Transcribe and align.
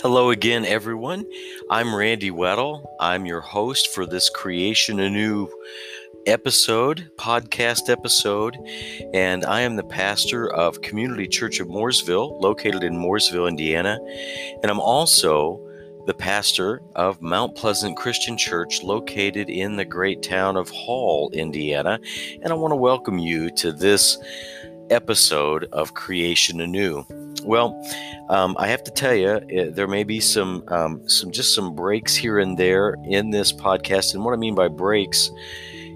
Hello 0.00 0.30
again, 0.30 0.64
everyone. 0.64 1.24
I'm 1.70 1.92
Randy 1.92 2.30
Weddle. 2.30 2.86
I'm 3.00 3.26
your 3.26 3.40
host 3.40 3.92
for 3.92 4.06
this 4.06 4.30
Creation 4.30 5.00
Anew 5.00 5.48
episode, 6.24 7.10
podcast 7.16 7.90
episode, 7.90 8.56
and 9.12 9.44
I 9.44 9.62
am 9.62 9.74
the 9.74 9.82
pastor 9.82 10.54
of 10.54 10.82
Community 10.82 11.26
Church 11.26 11.58
of 11.58 11.66
Mooresville, 11.66 12.40
located 12.40 12.84
in 12.84 12.94
Mooresville, 12.94 13.48
Indiana. 13.48 13.98
And 14.62 14.70
I'm 14.70 14.78
also 14.78 15.60
the 16.06 16.14
pastor 16.14 16.80
of 16.94 17.20
Mount 17.20 17.56
Pleasant 17.56 17.96
Christian 17.96 18.38
Church, 18.38 18.84
located 18.84 19.50
in 19.50 19.74
the 19.74 19.84
great 19.84 20.22
town 20.22 20.56
of 20.56 20.70
Hall, 20.70 21.28
Indiana. 21.32 21.98
And 22.40 22.52
I 22.52 22.54
want 22.54 22.70
to 22.70 22.76
welcome 22.76 23.18
you 23.18 23.50
to 23.56 23.72
this 23.72 24.16
episode 24.90 25.64
of 25.72 25.94
Creation 25.94 26.60
Anew. 26.60 27.04
Well, 27.42 27.80
um, 28.28 28.56
I 28.58 28.68
have 28.68 28.82
to 28.84 28.90
tell 28.90 29.14
you, 29.14 29.40
eh, 29.50 29.70
there 29.70 29.88
may 29.88 30.04
be 30.04 30.20
some, 30.20 30.64
um, 30.68 31.08
some 31.08 31.30
just 31.30 31.54
some 31.54 31.74
breaks 31.74 32.14
here 32.14 32.38
and 32.38 32.58
there 32.58 32.94
in 33.04 33.30
this 33.30 33.52
podcast, 33.52 34.14
and 34.14 34.24
what 34.24 34.34
I 34.34 34.36
mean 34.36 34.54
by 34.54 34.68
breaks 34.68 35.30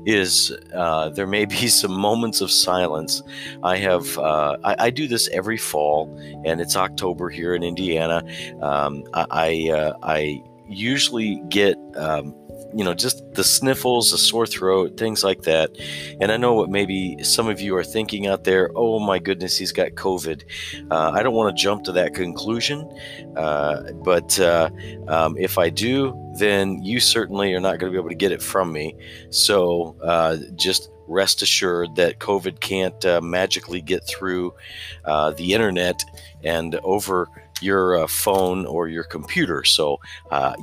is 0.05 0.57
uh, 0.75 1.09
there 1.11 1.27
may 1.27 1.45
be 1.61 1.69
some 1.69 1.93
moments 1.93 2.41
of 2.41 2.51
silence. 2.51 3.23
I 3.63 3.77
have 3.77 4.19
uh, 4.19 4.57
I, 4.65 4.77
I, 4.87 4.91
do 4.91 5.07
this 5.07 5.29
every 5.29 5.59
fall, 5.59 6.15
and 6.45 6.61
it's 6.61 6.77
October 6.77 7.29
here 7.29 7.55
in 7.55 7.63
Indiana. 7.63 8.23
Um, 8.61 9.05
I 9.15 9.27
I, 9.31 9.71
uh, 9.73 9.93
I, 10.03 10.43
usually 10.69 11.43
get 11.49 11.77
um, 11.97 12.35
you 12.75 12.85
know, 12.85 12.95
just 12.95 13.23
the 13.35 13.45
sniffles, 13.45 14.13
a 14.13 14.19
sore 14.19 14.47
throat, 14.47 14.97
things 14.97 15.23
like 15.25 15.43
that. 15.43 15.71
And 16.21 16.33
I 16.33 16.37
know 16.37 16.55
what 16.55 16.71
maybe 16.71 17.23
some 17.23 17.49
of 17.49 17.61
you 17.61 17.77
are 17.77 17.85
thinking 17.85 18.27
out 18.27 18.45
there 18.45 18.71
oh 18.77 18.99
my 18.99 19.19
goodness, 19.19 19.57
he's 19.57 19.73
got 19.73 19.93
COVID. 19.93 20.43
Uh, 20.91 21.11
I 21.11 21.23
don't 21.23 21.35
want 21.35 21.57
to 21.57 21.63
jump 21.63 21.85
to 21.85 21.93
that 21.93 22.15
conclusion, 22.15 22.91
uh, 23.37 23.93
but 24.05 24.39
uh, 24.41 24.71
um, 25.09 25.37
if 25.39 25.59
I 25.59 25.71
do, 25.71 26.19
then 26.39 26.83
you 26.83 27.01
certainly 27.01 27.55
are 27.55 27.61
not 27.61 27.79
going 27.79 27.93
to 27.93 27.97
be 27.97 28.01
able 28.01 28.09
to 28.09 28.15
get 28.15 28.33
it 28.33 28.43
from 28.43 28.73
me. 28.73 28.97
So 29.31 29.97
uh, 30.03 30.39
just 30.57 30.91
rest 31.07 31.43
assured 31.43 31.97
that 31.97 32.21
COVID 32.21 32.61
can't 32.61 33.05
uh, 33.05 33.21
magically 33.21 33.81
get 33.81 34.07
through 34.07 34.55
uh, 35.05 35.33
the 35.33 35.53
internet 35.53 36.03
and 36.43 36.77
over 36.77 37.29
your 37.61 38.09
phone 38.09 38.67
or 38.67 38.89
your 38.89 39.05
computer. 39.05 39.63
So 39.65 40.01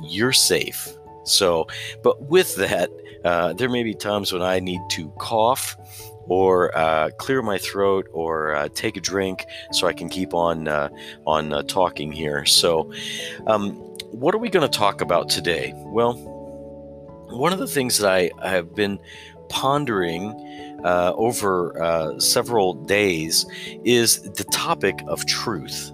you're 0.02 0.32
safe. 0.32 0.88
So, 1.24 1.66
but 2.02 2.22
with 2.22 2.56
that, 2.56 2.90
uh, 3.24 3.52
there 3.52 3.68
may 3.68 3.82
be 3.82 3.94
times 3.94 4.32
when 4.32 4.42
I 4.42 4.60
need 4.60 4.80
to 4.90 5.10
cough 5.18 5.76
or 6.26 6.76
uh, 6.76 7.10
clear 7.18 7.42
my 7.42 7.58
throat 7.58 8.06
or 8.12 8.54
uh, 8.54 8.68
take 8.74 8.96
a 8.96 9.00
drink 9.00 9.44
so 9.72 9.86
I 9.86 9.92
can 9.92 10.08
keep 10.08 10.32
on 10.32 10.68
uh, 10.68 10.88
on 11.26 11.52
uh, 11.52 11.62
talking 11.62 12.12
here. 12.12 12.44
So, 12.46 12.92
um, 13.46 13.72
what 14.12 14.34
are 14.34 14.38
we 14.38 14.48
going 14.48 14.68
to 14.68 14.78
talk 14.78 15.00
about 15.00 15.28
today? 15.28 15.72
Well, 15.76 16.14
one 17.30 17.52
of 17.52 17.58
the 17.58 17.66
things 17.66 17.98
that 17.98 18.10
I, 18.10 18.30
I 18.40 18.50
have 18.50 18.74
been 18.74 18.98
pondering 19.48 20.80
uh, 20.84 21.12
over 21.16 22.16
several 22.18 22.74
days 22.74 23.44
is 23.84 24.22
the 24.22 24.44
topic 24.44 25.00
of 25.06 25.26
truth. 25.26 25.92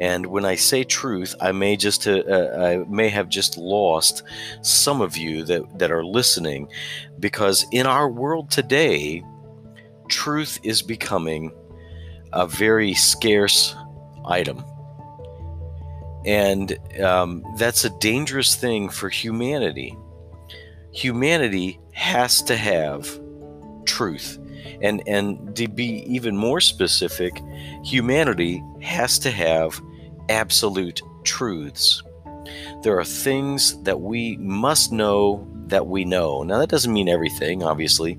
And 0.00 0.26
when 0.26 0.44
I 0.44 0.56
say 0.56 0.84
truth, 0.84 1.36
I 1.40 1.52
may 1.52 1.76
just 1.76 2.08
uh, 2.08 2.22
uh, 2.28 2.84
I 2.86 2.90
may 2.90 3.08
have 3.08 3.28
just 3.28 3.56
lost 3.56 4.22
some 4.62 5.00
of 5.00 5.16
you 5.16 5.44
that, 5.44 5.78
that 5.78 5.92
are 5.92 6.04
listening, 6.04 6.68
because 7.20 7.64
in 7.70 7.86
our 7.86 8.08
world 8.08 8.50
today, 8.50 9.22
truth 10.08 10.58
is 10.62 10.82
becoming 10.82 11.52
a 12.32 12.46
very 12.46 12.94
scarce 12.94 13.74
item. 14.24 14.64
And 16.26 16.76
um, 17.00 17.44
that's 17.58 17.84
a 17.84 17.98
dangerous 17.98 18.56
thing 18.56 18.88
for 18.88 19.08
humanity. 19.08 19.96
Humanity 20.92 21.78
has 21.92 22.42
to 22.42 22.56
have 22.56 23.20
truth. 23.84 24.38
And, 24.80 25.02
and 25.06 25.54
to 25.56 25.68
be 25.68 26.04
even 26.06 26.36
more 26.36 26.60
specific, 26.60 27.40
humanity 27.84 28.62
has 28.82 29.18
to 29.20 29.30
have 29.30 29.80
absolute 30.28 31.02
truths. 31.24 32.02
There 32.82 32.98
are 32.98 33.04
things 33.04 33.82
that 33.82 34.00
we 34.00 34.36
must 34.36 34.92
know 34.92 35.48
that 35.66 35.86
we 35.86 36.04
know. 36.04 36.42
Now, 36.42 36.58
that 36.58 36.68
doesn't 36.68 36.92
mean 36.92 37.08
everything, 37.08 37.62
obviously, 37.62 38.18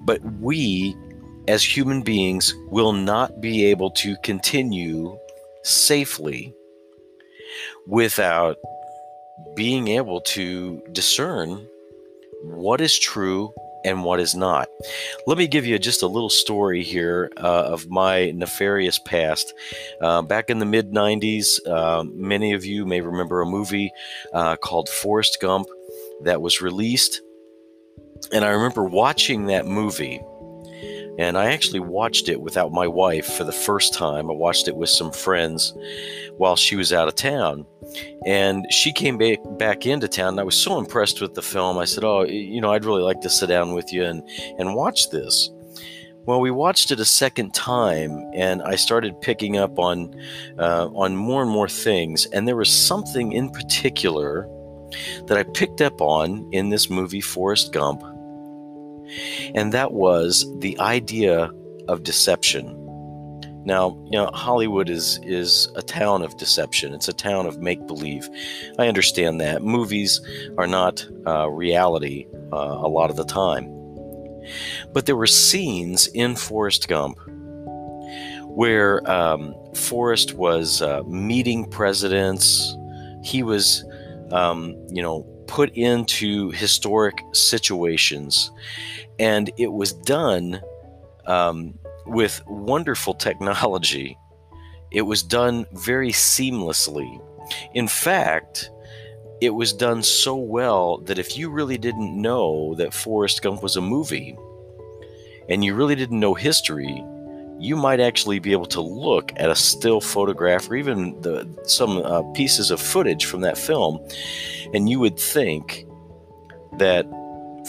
but 0.00 0.20
we 0.40 0.96
as 1.48 1.62
human 1.64 2.02
beings 2.02 2.54
will 2.70 2.92
not 2.92 3.40
be 3.40 3.64
able 3.66 3.90
to 3.90 4.16
continue 4.22 5.16
safely 5.62 6.54
without 7.86 8.56
being 9.54 9.88
able 9.88 10.20
to 10.20 10.82
discern 10.92 11.66
what 12.42 12.80
is 12.80 12.98
true 12.98 13.52
and 13.84 14.04
what 14.04 14.20
is 14.20 14.34
not. 14.34 14.68
Let 15.26 15.38
me 15.38 15.46
give 15.46 15.66
you 15.66 15.78
just 15.78 16.02
a 16.02 16.06
little 16.06 16.30
story 16.30 16.82
here 16.82 17.30
uh, 17.36 17.64
of 17.64 17.88
my 17.88 18.30
nefarious 18.32 18.98
past. 18.98 19.52
Uh, 20.00 20.22
back 20.22 20.50
in 20.50 20.58
the 20.58 20.66
mid 20.66 20.92
90s, 20.92 21.58
uh, 21.66 22.04
many 22.04 22.52
of 22.52 22.64
you 22.64 22.86
may 22.86 23.00
remember 23.00 23.42
a 23.42 23.46
movie 23.46 23.90
uh, 24.32 24.56
called 24.56 24.88
Forrest 24.88 25.38
Gump 25.40 25.68
that 26.22 26.40
was 26.40 26.60
released. 26.60 27.20
And 28.32 28.44
I 28.44 28.50
remember 28.50 28.84
watching 28.84 29.46
that 29.46 29.66
movie. 29.66 30.20
And 31.18 31.36
I 31.36 31.52
actually 31.52 31.80
watched 31.80 32.28
it 32.28 32.40
without 32.40 32.72
my 32.72 32.86
wife 32.86 33.26
for 33.26 33.44
the 33.44 33.52
first 33.52 33.92
time. 33.92 34.30
I 34.30 34.34
watched 34.34 34.66
it 34.66 34.76
with 34.76 34.88
some 34.88 35.12
friends 35.12 35.74
while 36.38 36.56
she 36.56 36.74
was 36.74 36.92
out 36.92 37.08
of 37.08 37.14
town. 37.14 37.66
And 38.26 38.66
she 38.72 38.92
came 38.92 39.18
back, 39.18 39.38
back 39.58 39.86
into 39.86 40.08
town, 40.08 40.28
and 40.28 40.40
I 40.40 40.44
was 40.44 40.56
so 40.56 40.78
impressed 40.78 41.20
with 41.20 41.34
the 41.34 41.42
film. 41.42 41.76
I 41.76 41.84
said, 41.84 42.04
Oh, 42.04 42.24
you 42.24 42.60
know, 42.60 42.72
I'd 42.72 42.86
really 42.86 43.02
like 43.02 43.20
to 43.22 43.30
sit 43.30 43.48
down 43.48 43.74
with 43.74 43.92
you 43.92 44.04
and, 44.04 44.22
and 44.58 44.74
watch 44.74 45.10
this. 45.10 45.50
Well, 46.24 46.40
we 46.40 46.52
watched 46.52 46.92
it 46.92 47.00
a 47.00 47.04
second 47.04 47.52
time, 47.52 48.30
and 48.32 48.62
I 48.62 48.76
started 48.76 49.20
picking 49.20 49.56
up 49.56 49.76
on 49.80 50.14
uh, 50.56 50.86
on 50.94 51.16
more 51.16 51.42
and 51.42 51.50
more 51.50 51.68
things. 51.68 52.26
And 52.26 52.46
there 52.46 52.54
was 52.54 52.70
something 52.70 53.32
in 53.32 53.50
particular 53.50 54.48
that 55.26 55.36
I 55.36 55.42
picked 55.42 55.80
up 55.80 56.00
on 56.00 56.48
in 56.52 56.68
this 56.68 56.88
movie, 56.88 57.20
Forrest 57.20 57.72
Gump, 57.72 58.02
and 59.54 59.72
that 59.72 59.92
was 59.92 60.46
the 60.58 60.78
idea 60.78 61.50
of 61.88 62.02
deception. 62.02 62.78
Now, 63.64 63.96
you 64.06 64.18
know, 64.18 64.30
Hollywood 64.32 64.90
is 64.90 65.20
is 65.22 65.70
a 65.76 65.82
town 65.82 66.22
of 66.22 66.36
deception. 66.36 66.94
It's 66.94 67.08
a 67.08 67.12
town 67.12 67.46
of 67.46 67.60
make 67.60 67.86
believe. 67.86 68.28
I 68.78 68.88
understand 68.88 69.40
that 69.40 69.62
movies 69.62 70.20
are 70.58 70.66
not 70.66 71.06
uh, 71.26 71.48
reality 71.48 72.26
uh, 72.52 72.56
a 72.56 72.88
lot 72.88 73.10
of 73.10 73.16
the 73.16 73.24
time, 73.24 73.66
but 74.92 75.06
there 75.06 75.16
were 75.16 75.28
scenes 75.28 76.08
in 76.08 76.34
Forrest 76.34 76.88
Gump 76.88 77.18
where 78.54 79.08
um, 79.10 79.54
Forrest 79.74 80.34
was 80.34 80.82
uh, 80.82 81.02
meeting 81.04 81.64
presidents. 81.70 82.76
He 83.22 83.42
was, 83.42 83.84
um, 84.30 84.76
you 84.90 85.02
know, 85.02 85.26
put 85.52 85.70
into 85.76 86.50
historic 86.50 87.22
situations, 87.32 88.50
and 89.18 89.50
it 89.56 89.72
was 89.72 89.92
done. 89.92 90.60
Um, 91.26 91.78
with 92.06 92.42
wonderful 92.46 93.14
technology. 93.14 94.18
It 94.90 95.02
was 95.02 95.22
done 95.22 95.66
very 95.72 96.10
seamlessly. 96.10 97.20
In 97.74 97.88
fact, 97.88 98.70
it 99.40 99.50
was 99.50 99.72
done 99.72 100.02
so 100.02 100.36
well 100.36 100.98
that 100.98 101.18
if 101.18 101.36
you 101.36 101.50
really 101.50 101.78
didn't 101.78 102.20
know 102.20 102.74
that 102.76 102.94
Forrest 102.94 103.42
Gump 103.42 103.62
was 103.62 103.76
a 103.76 103.80
movie 103.80 104.36
and 105.48 105.64
you 105.64 105.74
really 105.74 105.96
didn't 105.96 106.20
know 106.20 106.34
history, 106.34 107.04
you 107.62 107.76
might 107.76 108.00
actually 108.00 108.40
be 108.40 108.50
able 108.50 108.66
to 108.66 108.80
look 108.80 109.32
at 109.36 109.48
a 109.48 109.54
still 109.54 110.00
photograph 110.00 110.68
or 110.68 110.74
even 110.74 111.20
the, 111.20 111.48
some 111.64 111.98
uh, 111.98 112.22
pieces 112.32 112.72
of 112.72 112.80
footage 112.80 113.24
from 113.24 113.40
that 113.42 113.56
film, 113.56 114.00
and 114.74 114.88
you 114.88 114.98
would 114.98 115.18
think 115.18 115.86
that 116.78 117.06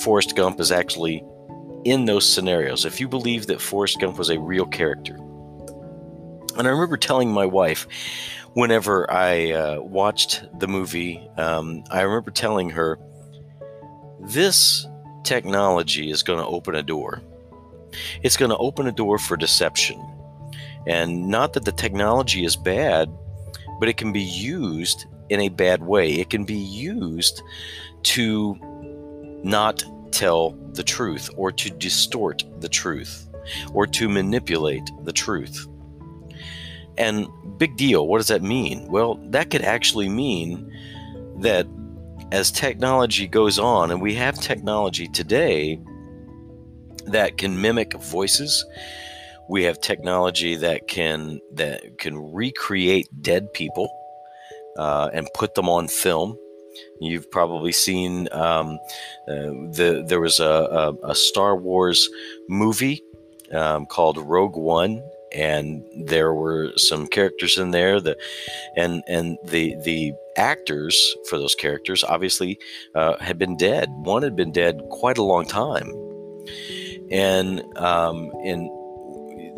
Forrest 0.02 0.36
Gump 0.36 0.60
is 0.60 0.72
actually 0.72 1.24
in 1.86 2.06
those 2.06 2.28
scenarios, 2.28 2.86
if 2.86 3.00
you 3.00 3.08
believe 3.08 3.48
that 3.48 3.62
Forrest 3.62 4.00
Gump 4.00 4.18
was 4.18 4.30
a 4.30 4.40
real 4.40 4.66
character. 4.66 5.16
And 6.58 6.68
I 6.68 6.72
remember 6.72 6.98
telling 6.98 7.32
my 7.32 7.46
wife, 7.46 7.88
whenever 8.54 9.10
I 9.12 9.52
uh, 9.52 9.82
watched 9.82 10.44
the 10.60 10.68
movie, 10.68 11.28
um, 11.38 11.84
I 11.92 12.02
remember 12.02 12.32
telling 12.32 12.72
her, 12.72 12.98
this 14.22 14.88
technology 15.24 16.10
is 16.10 16.24
going 16.24 16.40
to 16.40 16.46
open 16.46 16.76
a 16.76 16.84
door. 16.84 17.22
It's 18.22 18.38
going 18.38 18.50
to 18.50 18.58
open 18.58 18.88
a 18.88 18.92
door 18.92 19.18
for 19.18 19.38
deception. 19.38 20.04
And 20.86 21.28
not 21.28 21.54
that 21.54 21.66
the 21.66 21.72
technology 21.72 22.46
is 22.46 22.56
bad, 22.56 23.10
but 23.80 23.90
it 23.90 23.98
can 23.98 24.12
be 24.12 24.22
used 24.22 25.06
in 25.30 25.40
a 25.40 25.50
bad 25.50 25.84
way. 25.84 26.14
It 26.14 26.30
can 26.30 26.44
be 26.44 26.56
used 26.56 27.42
to 28.04 28.56
not 29.44 29.84
tell 30.12 30.52
the 30.74 30.84
truth 30.84 31.30
or 31.36 31.52
to 31.52 31.70
distort 31.70 32.44
the 32.60 32.70
truth 32.70 33.28
or 33.74 33.88
to 33.88 34.10
manipulate 34.10 34.90
the 35.04 35.14
truth. 35.14 35.68
And 36.98 37.28
big 37.58 37.76
deal, 37.78 38.08
what 38.08 38.20
does 38.20 38.28
that 38.28 38.44
mean? 38.44 38.88
Well, 38.92 39.16
that 39.32 39.50
could 39.50 39.64
actually 39.64 40.10
mean 40.10 40.72
that 41.40 41.68
as 42.32 42.52
technology 42.52 43.28
goes 43.28 43.60
on, 43.60 43.92
and 43.92 44.02
we 44.02 44.16
have 44.16 44.40
technology 44.40 45.08
today 45.08 45.80
that 47.06 47.38
can 47.38 47.62
mimic 47.62 47.94
voices, 47.94 48.66
we 49.50 49.64
have 49.64 49.82
technology 49.82 50.56
that 50.56 50.88
can 50.88 51.40
that 51.54 51.98
can 51.98 52.34
recreate 52.34 53.08
dead 53.22 53.52
people 53.54 53.90
uh, 54.78 55.10
and 55.14 55.28
put 55.34 55.56
them 55.56 55.70
on 55.70 55.88
film. 55.88 56.38
You've 57.00 57.30
probably 57.30 57.72
seen 57.72 58.28
um, 58.32 58.80
uh, 59.28 59.52
the 59.72 60.04
there 60.08 60.20
was 60.20 60.40
a, 60.40 60.96
a, 61.04 61.10
a, 61.10 61.16
Star 61.16 61.56
Wars 61.56 62.10
movie 62.50 63.04
um, 63.54 63.86
called 63.86 64.18
Rogue 64.18 64.56
One, 64.56 65.04
and 65.34 65.84
there 66.06 66.34
were 66.34 66.72
some 66.78 67.08
characters 67.08 67.58
in 67.58 67.72
there 67.72 68.00
that, 68.00 68.18
and 68.76 69.04
and 69.08 69.38
the 69.44 69.76
the 69.84 70.14
actors 70.36 71.16
for 71.30 71.38
those 71.38 71.54
characters 71.54 72.04
obviously 72.04 72.58
uh, 72.96 73.18
had 73.20 73.38
been 73.38 73.56
dead. 73.58 73.90
One 73.90 74.24
had 74.24 74.36
been 74.36 74.52
dead 74.52 74.82
quite 74.90 75.18
a 75.20 75.24
long 75.24 75.46
time, 75.46 75.92
and 77.12 77.64
um, 77.78 78.32
in 78.44 78.70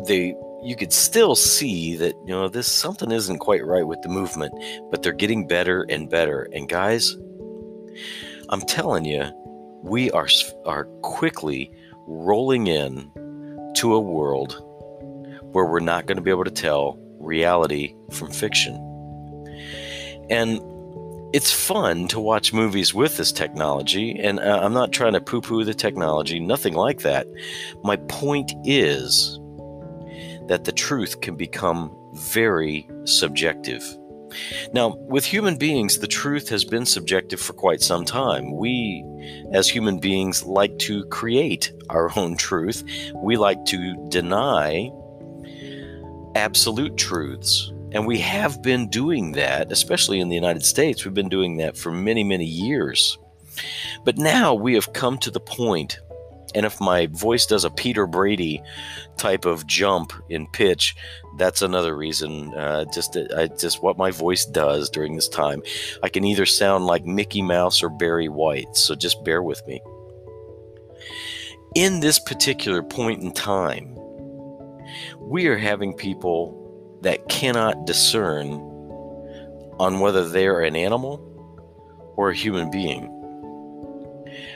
they 0.06 0.34
you 0.62 0.74
could 0.76 0.92
still 0.92 1.36
see 1.36 1.96
that 1.96 2.14
you 2.26 2.34
know 2.34 2.48
this 2.48 2.70
something 2.70 3.10
isn't 3.10 3.38
quite 3.38 3.64
right 3.64 3.86
with 3.86 4.02
the 4.02 4.08
movement, 4.08 4.52
but 4.90 5.02
they're 5.02 5.12
getting 5.12 5.46
better 5.46 5.86
and 5.88 6.10
better. 6.10 6.48
And 6.52 6.68
guys, 6.68 7.16
I'm 8.48 8.60
telling 8.62 9.04
you, 9.04 9.24
we 9.82 10.10
are 10.10 10.28
are 10.64 10.84
quickly 11.02 11.70
rolling 12.06 12.66
in 12.66 13.10
to 13.76 13.94
a 13.94 14.00
world 14.00 14.62
where 15.52 15.64
we're 15.64 15.80
not 15.80 16.06
going 16.06 16.16
to 16.16 16.22
be 16.22 16.30
able 16.30 16.44
to 16.44 16.50
tell 16.50 16.98
reality 17.18 17.94
from 18.10 18.30
fiction. 18.30 18.74
And 20.28 20.60
it's 21.32 21.52
fun 21.52 22.08
to 22.08 22.20
watch 22.20 22.52
movies 22.52 22.94
with 22.94 23.16
this 23.16 23.32
technology, 23.32 24.18
and 24.18 24.38
uh, 24.40 24.60
I'm 24.62 24.72
not 24.72 24.92
trying 24.92 25.12
to 25.14 25.20
poo 25.20 25.40
poo 25.40 25.64
the 25.64 25.74
technology, 25.74 26.40
nothing 26.40 26.74
like 26.74 27.00
that. 27.02 27.26
My 27.82 27.96
point 27.96 28.52
is 28.64 29.38
that 30.48 30.64
the 30.64 30.72
truth 30.72 31.20
can 31.20 31.36
become 31.36 31.94
very 32.14 32.88
subjective. 33.04 33.82
Now, 34.72 34.96
with 34.96 35.24
human 35.24 35.56
beings, 35.56 35.98
the 35.98 36.06
truth 36.06 36.48
has 36.48 36.64
been 36.64 36.84
subjective 36.84 37.40
for 37.40 37.52
quite 37.52 37.80
some 37.80 38.04
time. 38.04 38.56
We, 38.56 39.04
as 39.52 39.68
human 39.68 39.98
beings, 39.98 40.44
like 40.44 40.78
to 40.80 41.04
create 41.06 41.72
our 41.90 42.10
own 42.16 42.36
truth. 42.36 42.84
We 43.14 43.36
like 43.36 43.64
to 43.66 44.08
deny 44.08 44.90
absolute 46.34 46.96
truths. 46.96 47.72
And 47.92 48.06
we 48.06 48.18
have 48.18 48.62
been 48.62 48.88
doing 48.88 49.32
that, 49.32 49.70
especially 49.72 50.20
in 50.20 50.28
the 50.28 50.34
United 50.34 50.64
States. 50.64 51.04
We've 51.04 51.14
been 51.14 51.28
doing 51.28 51.58
that 51.58 51.76
for 51.76 51.90
many, 51.90 52.24
many 52.24 52.44
years. 52.44 53.18
But 54.04 54.18
now 54.18 54.54
we 54.54 54.74
have 54.74 54.92
come 54.92 55.18
to 55.18 55.30
the 55.30 55.40
point 55.40 55.98
and 56.56 56.64
if 56.64 56.80
my 56.80 57.06
voice 57.08 57.44
does 57.44 57.64
a 57.64 57.70
Peter 57.70 58.06
Brady 58.06 58.62
type 59.18 59.44
of 59.44 59.66
jump 59.66 60.14
in 60.30 60.46
pitch, 60.46 60.96
that's 61.36 61.60
another 61.60 61.94
reason. 61.94 62.54
Uh, 62.54 62.86
just 62.86 63.14
uh, 63.14 63.48
just 63.58 63.82
what 63.82 63.98
my 63.98 64.10
voice 64.10 64.46
does 64.46 64.88
during 64.88 65.14
this 65.14 65.28
time. 65.28 65.62
I 66.02 66.08
can 66.08 66.24
either 66.24 66.46
sound 66.46 66.86
like 66.86 67.04
Mickey 67.04 67.42
Mouse 67.42 67.82
or 67.82 67.90
Barry 67.90 68.30
White, 68.30 68.74
so 68.74 68.94
just 68.94 69.22
bear 69.22 69.42
with 69.42 69.60
me. 69.66 69.82
In 71.74 72.00
this 72.00 72.18
particular 72.18 72.82
point 72.82 73.22
in 73.22 73.32
time, 73.32 73.94
we 75.20 75.48
are 75.48 75.58
having 75.58 75.92
people 75.92 76.65
that 77.06 77.28
cannot 77.28 77.86
discern 77.86 78.50
on 79.78 80.00
whether 80.00 80.28
they're 80.28 80.62
an 80.62 80.74
animal 80.74 81.22
or 82.16 82.30
a 82.30 82.34
human 82.34 82.68
being. 82.68 83.08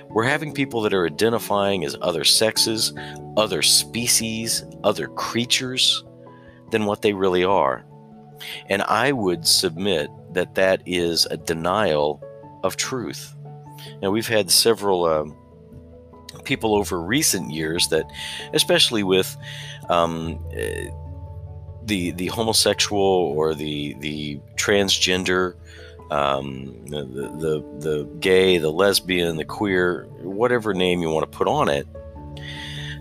We're 0.08 0.24
having 0.24 0.52
people 0.52 0.80
that 0.80 0.92
are 0.92 1.06
identifying 1.06 1.84
as 1.84 1.96
other 2.02 2.24
sexes, 2.24 2.92
other 3.36 3.62
species, 3.62 4.64
other 4.82 5.06
creatures 5.06 6.02
than 6.72 6.86
what 6.86 7.02
they 7.02 7.12
really 7.12 7.44
are. 7.44 7.84
And 8.68 8.82
I 8.82 9.12
would 9.12 9.46
submit 9.46 10.10
that 10.32 10.56
that 10.56 10.82
is 10.86 11.26
a 11.26 11.36
denial 11.36 12.20
of 12.64 12.76
truth. 12.76 13.32
Now, 14.02 14.10
we've 14.10 14.26
had 14.26 14.50
several 14.50 15.04
um, 15.04 15.36
people 16.42 16.74
over 16.74 17.00
recent 17.00 17.52
years 17.52 17.86
that, 17.90 18.10
especially 18.52 19.04
with 19.04 19.36
um, 19.88 20.44
the 21.84 22.12
the 22.12 22.26
homosexual 22.26 23.00
or 23.00 23.54
the 23.54 23.94
the 24.00 24.40
transgender 24.56 25.54
um, 26.10 26.84
the, 26.86 27.04
the, 27.04 27.64
the 27.78 28.10
gay, 28.18 28.58
the 28.58 28.70
lesbian, 28.70 29.36
the 29.36 29.44
queer, 29.44 30.06
whatever 30.22 30.74
name 30.74 31.02
you 31.02 31.08
want 31.08 31.30
to 31.30 31.38
put 31.38 31.46
on 31.46 31.68
it, 31.68 31.86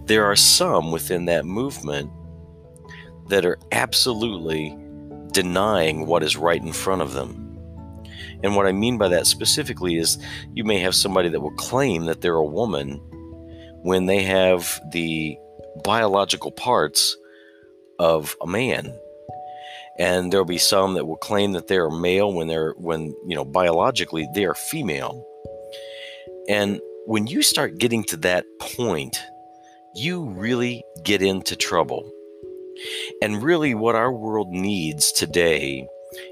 there 0.06 0.26
are 0.26 0.36
some 0.36 0.92
within 0.92 1.26
that 1.26 1.46
movement 1.46 2.12
that 3.30 3.46
are 3.46 3.58
absolutely 3.72 4.78
denying 5.32 6.06
what 6.06 6.24
is 6.24 6.38
right 6.38 6.62
in 6.62 6.72
front 6.72 7.02
of 7.02 7.14
them. 7.14 7.46
And 8.44 8.56
what 8.56 8.68
I 8.68 8.72
mean 8.72 8.98
by 8.98 9.08
that 9.10 9.28
specifically 9.28 9.98
is 9.98 10.18
you 10.54 10.64
may 10.64 10.80
have 10.80 10.96
somebody 10.96 11.30
that 11.30 11.42
will 11.42 11.52
claim 11.52 12.06
that 12.06 12.22
they're 12.22 12.36
a 12.36 12.44
woman 12.44 12.98
when 13.82 14.06
they 14.06 14.24
have 14.24 14.80
the 14.92 15.38
biological 15.84 16.52
parts 16.52 17.18
of 18.00 18.36
a 18.42 18.48
man. 18.48 18.98
And 19.98 20.32
there'll 20.32 20.46
be 20.46 20.58
some 20.58 20.94
that 20.94 21.06
will 21.06 21.18
claim 21.18 21.52
that 21.54 21.68
they're 21.68 21.90
male 21.90 22.34
when 22.34 22.48
they're 22.48 22.74
when 22.78 23.14
you 23.28 23.36
know 23.36 23.46
biologically 23.46 24.28
they 24.34 24.46
are 24.46 24.56
female. 24.56 25.26
And 26.48 26.80
when 27.06 27.28
you 27.28 27.42
start 27.42 27.78
getting 27.78 28.04
to 28.06 28.18
that 28.18 28.46
point 28.60 29.20
you 29.96 30.24
really 30.24 30.84
get 31.04 31.22
into 31.22 31.56
trouble. 31.56 32.10
And 33.22 33.44
really 33.44 33.74
what 33.74 33.96
our 33.96 34.12
world 34.12 34.50
needs 34.50 35.12
today 35.12 35.88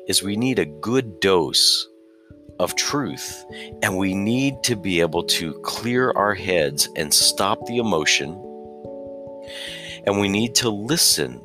is 0.08 0.24
we 0.24 0.36
need 0.36 0.60
a 0.60 0.66
good 0.66 1.19
dose 1.19 1.88
of 2.60 2.75
truth 2.75 3.46
and 3.84 3.98
we 3.98 4.14
need 4.14 4.64
to 4.64 4.75
be 4.75 5.02
able 5.02 5.24
to 5.24 5.54
clear 5.62 6.12
our 6.12 6.33
heads 6.33 6.88
and 6.95 7.14
stop 7.14 7.66
the 7.66 7.78
emotion. 7.78 8.31
And 10.06 10.19
we 10.19 10.30
need 10.30 10.56
to 10.56 10.69
listen 10.69 11.42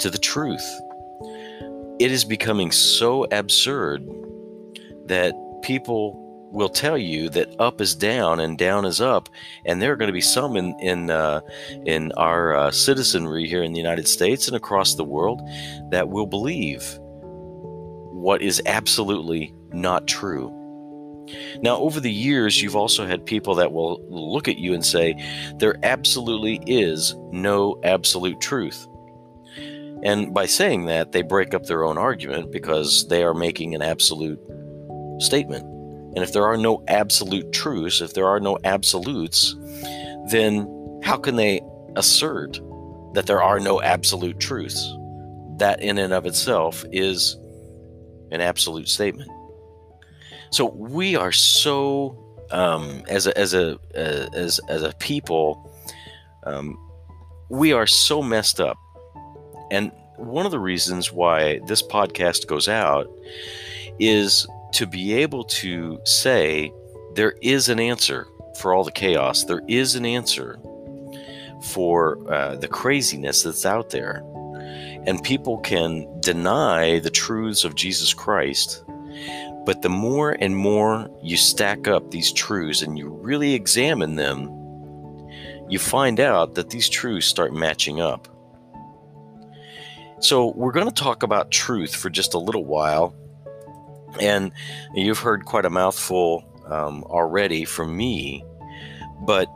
to 0.00 0.10
the 0.10 0.18
truth 0.18 0.80
it 2.00 2.10
is 2.10 2.24
becoming 2.24 2.72
so 2.72 3.26
absurd 3.30 4.08
that 5.04 5.34
people 5.62 6.16
will 6.50 6.70
tell 6.70 6.96
you 6.96 7.28
that 7.28 7.54
up 7.60 7.80
is 7.80 7.94
down 7.94 8.40
and 8.40 8.56
down 8.56 8.86
is 8.86 9.02
up, 9.02 9.28
and 9.66 9.80
there 9.80 9.92
are 9.92 9.96
going 9.96 10.08
to 10.08 10.12
be 10.12 10.20
some 10.20 10.56
in 10.56 10.74
in 10.80 11.10
uh, 11.10 11.40
in 11.84 12.10
our 12.12 12.54
uh, 12.54 12.70
citizenry 12.70 13.46
here 13.46 13.62
in 13.62 13.72
the 13.72 13.78
United 13.78 14.08
States 14.08 14.48
and 14.48 14.56
across 14.56 14.94
the 14.94 15.04
world 15.04 15.42
that 15.90 16.08
will 16.08 16.26
believe 16.26 16.98
what 17.00 18.40
is 18.40 18.62
absolutely 18.64 19.54
not 19.72 20.08
true. 20.08 20.56
Now, 21.62 21.76
over 21.76 22.00
the 22.00 22.10
years, 22.10 22.60
you've 22.60 22.76
also 22.76 23.06
had 23.06 23.24
people 23.24 23.54
that 23.56 23.72
will 23.72 24.02
look 24.08 24.48
at 24.48 24.58
you 24.58 24.74
and 24.74 24.84
say, 24.84 25.14
there 25.58 25.76
absolutely 25.84 26.60
is 26.66 27.14
no 27.30 27.78
absolute 27.84 28.40
truth. 28.40 28.88
And 30.02 30.32
by 30.32 30.46
saying 30.46 30.86
that, 30.86 31.12
they 31.12 31.22
break 31.22 31.52
up 31.52 31.66
their 31.66 31.84
own 31.84 31.98
argument 31.98 32.52
because 32.52 33.06
they 33.08 33.22
are 33.22 33.34
making 33.34 33.74
an 33.74 33.82
absolute 33.82 34.40
statement. 35.18 35.64
And 36.14 36.24
if 36.24 36.32
there 36.32 36.46
are 36.46 36.56
no 36.56 36.82
absolute 36.88 37.52
truths, 37.52 38.00
if 38.00 38.14
there 38.14 38.26
are 38.26 38.40
no 38.40 38.58
absolutes, 38.64 39.54
then 40.30 40.66
how 41.04 41.16
can 41.16 41.36
they 41.36 41.60
assert 41.96 42.60
that 43.14 43.26
there 43.26 43.42
are 43.42 43.60
no 43.60 43.80
absolute 43.82 44.40
truths? 44.40 44.90
That, 45.58 45.82
in 45.82 45.98
and 45.98 46.14
of 46.14 46.24
itself, 46.24 46.84
is 46.90 47.36
an 48.32 48.40
absolute 48.40 48.88
statement. 48.88 49.30
So 50.50 50.70
we 50.70 51.16
are 51.16 51.32
so, 51.32 52.16
um, 52.50 53.02
as 53.08 53.26
a 53.26 53.38
as 53.38 53.52
a 53.52 53.74
uh, 53.94 54.28
as 54.34 54.58
as 54.68 54.82
a 54.82 54.92
people, 54.98 55.70
um, 56.44 56.78
we 57.50 57.72
are 57.72 57.86
so 57.86 58.22
messed 58.22 58.58
up 58.58 58.78
and 59.70 59.92
one 60.16 60.44
of 60.44 60.52
the 60.52 60.58
reasons 60.58 61.12
why 61.12 61.60
this 61.66 61.82
podcast 61.82 62.46
goes 62.46 62.68
out 62.68 63.08
is 63.98 64.46
to 64.72 64.86
be 64.86 65.14
able 65.14 65.44
to 65.44 66.00
say 66.04 66.72
there 67.14 67.34
is 67.42 67.68
an 67.68 67.80
answer 67.80 68.26
for 68.58 68.74
all 68.74 68.84
the 68.84 68.92
chaos, 68.92 69.44
there 69.44 69.62
is 69.68 69.94
an 69.94 70.04
answer 70.04 70.58
for 71.62 72.18
uh, 72.32 72.56
the 72.56 72.68
craziness 72.68 73.42
that's 73.42 73.66
out 73.66 73.90
there. 73.90 74.22
And 75.06 75.22
people 75.22 75.58
can 75.58 76.06
deny 76.20 76.98
the 76.98 77.10
truths 77.10 77.64
of 77.64 77.74
Jesus 77.74 78.12
Christ. 78.12 78.84
But 79.64 79.82
the 79.82 79.88
more 79.88 80.36
and 80.40 80.56
more 80.56 81.08
you 81.22 81.36
stack 81.36 81.88
up 81.88 82.10
these 82.10 82.32
truths 82.32 82.82
and 82.82 82.98
you 82.98 83.08
really 83.08 83.54
examine 83.54 84.16
them, 84.16 84.50
you 85.68 85.78
find 85.78 86.20
out 86.20 86.54
that 86.54 86.70
these 86.70 86.88
truths 86.88 87.26
start 87.26 87.54
matching 87.54 88.00
up. 88.00 88.28
So, 90.20 90.52
we're 90.52 90.72
going 90.72 90.86
to 90.86 90.94
talk 90.94 91.22
about 91.22 91.50
truth 91.50 91.94
for 91.94 92.10
just 92.10 92.34
a 92.34 92.38
little 92.38 92.64
while. 92.64 93.14
And 94.20 94.52
you've 94.94 95.18
heard 95.18 95.44
quite 95.44 95.64
a 95.64 95.70
mouthful 95.70 96.44
um, 96.66 97.04
already 97.04 97.64
from 97.64 97.96
me, 97.96 98.44
but 99.22 99.48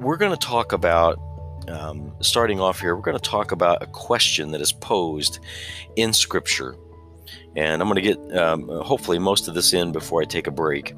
we're 0.00 0.16
going 0.16 0.32
to 0.32 0.46
talk 0.46 0.72
about, 0.72 1.18
um, 1.68 2.14
starting 2.20 2.60
off 2.60 2.80
here, 2.80 2.94
we're 2.94 3.02
going 3.02 3.16
to 3.16 3.22
talk 3.22 3.52
about 3.52 3.82
a 3.82 3.86
question 3.86 4.50
that 4.52 4.60
is 4.60 4.72
posed 4.72 5.38
in 5.96 6.12
Scripture. 6.12 6.76
And 7.56 7.80
I'm 7.80 7.88
going 7.88 8.02
to 8.02 8.14
get 8.14 8.36
um, 8.36 8.68
hopefully 8.68 9.18
most 9.18 9.48
of 9.48 9.54
this 9.54 9.72
in 9.72 9.92
before 9.92 10.20
I 10.22 10.24
take 10.24 10.46
a 10.46 10.52
break. 10.52 10.94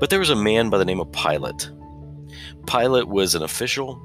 But 0.00 0.10
there 0.10 0.18
was 0.18 0.30
a 0.30 0.36
man 0.36 0.68
by 0.70 0.78
the 0.78 0.84
name 0.84 1.00
of 1.00 1.10
Pilate. 1.12 1.70
Pilate 2.66 3.08
was 3.08 3.34
an 3.34 3.42
official. 3.42 4.04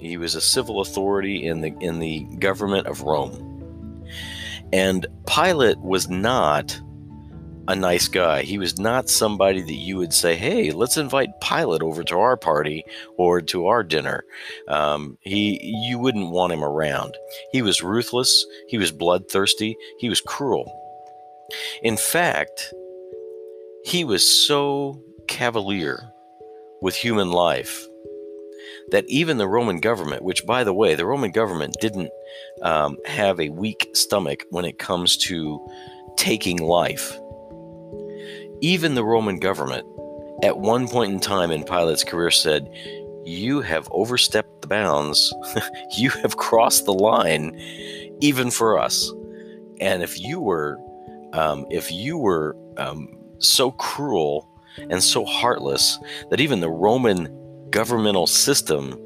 He 0.00 0.16
was 0.16 0.34
a 0.34 0.40
civil 0.40 0.80
authority 0.80 1.46
in 1.46 1.60
the 1.60 1.74
in 1.80 1.98
the 1.98 2.24
government 2.38 2.86
of 2.86 3.02
Rome. 3.02 4.04
And 4.72 5.06
Pilate 5.26 5.78
was 5.78 6.08
not 6.08 6.80
a 7.68 7.76
nice 7.76 8.08
guy. 8.08 8.42
He 8.42 8.58
was 8.58 8.78
not 8.78 9.08
somebody 9.08 9.60
that 9.60 9.72
you 9.74 9.96
would 9.98 10.12
say, 10.12 10.34
"Hey, 10.34 10.70
let's 10.72 10.96
invite 10.96 11.40
Pilate 11.40 11.82
over 11.82 12.02
to 12.04 12.18
our 12.18 12.36
party 12.36 12.84
or 13.16 13.40
to 13.42 13.66
our 13.66 13.82
dinner." 13.82 14.24
Um, 14.68 15.18
he, 15.20 15.60
you 15.88 15.98
wouldn't 15.98 16.30
want 16.30 16.52
him 16.52 16.64
around. 16.64 17.16
He 17.52 17.62
was 17.62 17.82
ruthless. 17.82 18.46
He 18.68 18.78
was 18.78 18.92
bloodthirsty. 18.92 19.76
He 19.98 20.08
was 20.08 20.20
cruel. 20.20 20.76
In 21.82 21.96
fact, 21.96 22.72
he 23.84 24.04
was 24.04 24.46
so 24.46 25.02
cavalier 25.28 26.10
with 26.80 26.94
human 26.94 27.30
life 27.30 27.86
that 28.90 29.04
even 29.08 29.38
the 29.38 29.48
Roman 29.48 29.80
government, 29.80 30.22
which, 30.22 30.46
by 30.46 30.64
the 30.64 30.74
way, 30.74 30.94
the 30.94 31.06
Roman 31.06 31.30
government 31.30 31.76
didn't 31.80 32.10
um, 32.62 32.96
have 33.06 33.40
a 33.40 33.50
weak 33.50 33.90
stomach 33.94 34.44
when 34.50 34.64
it 34.64 34.78
comes 34.78 35.16
to 35.18 35.60
taking 36.16 36.58
life 36.58 37.18
even 38.60 38.94
the 38.94 39.04
Roman 39.04 39.38
government, 39.38 39.86
at 40.42 40.58
one 40.58 40.88
point 40.88 41.12
in 41.12 41.20
time 41.20 41.50
in 41.50 41.64
Pilate's 41.64 42.04
career, 42.04 42.30
said, 42.30 42.70
You 43.24 43.60
have 43.62 43.88
overstepped 43.90 44.62
the 44.62 44.68
bounds. 44.68 45.32
you 45.96 46.10
have 46.10 46.36
crossed 46.36 46.84
the 46.84 46.94
line, 46.94 47.56
even 48.20 48.50
for 48.50 48.78
us. 48.78 49.10
And 49.80 50.02
if 50.02 50.20
you 50.20 50.40
were, 50.40 50.78
um, 51.32 51.66
if 51.70 51.90
you 51.90 52.18
were 52.18 52.56
um, 52.76 53.08
so 53.38 53.70
cruel 53.72 54.46
and 54.78 55.02
so 55.02 55.24
heartless 55.24 55.98
that 56.30 56.40
even 56.40 56.60
the 56.60 56.70
Roman 56.70 57.28
governmental 57.70 58.26
system 58.26 58.96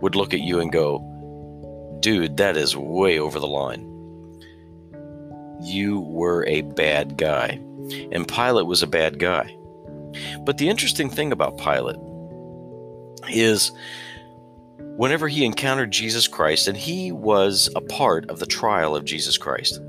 would 0.00 0.14
look 0.14 0.34
at 0.34 0.40
you 0.40 0.60
and 0.60 0.72
go, 0.72 1.04
Dude, 2.00 2.36
that 2.36 2.56
is 2.56 2.76
way 2.76 3.18
over 3.18 3.40
the 3.40 3.46
line. 3.46 3.84
You 5.60 6.00
were 6.00 6.46
a 6.46 6.62
bad 6.62 7.16
guy 7.16 7.60
and 8.12 8.28
Pilate 8.28 8.66
was 8.66 8.82
a 8.82 8.86
bad 8.86 9.18
guy. 9.18 9.54
But 10.44 10.58
the 10.58 10.68
interesting 10.68 11.10
thing 11.10 11.32
about 11.32 11.58
Pilate 11.58 11.96
is 13.30 13.72
whenever 14.96 15.28
he 15.28 15.44
encountered 15.44 15.90
Jesus 15.90 16.26
Christ, 16.26 16.68
and 16.68 16.76
he 16.76 17.12
was 17.12 17.68
a 17.76 17.80
part 17.80 18.28
of 18.30 18.38
the 18.38 18.46
trial 18.46 18.96
of 18.96 19.04
Jesus 19.04 19.38
Christ. 19.38 19.80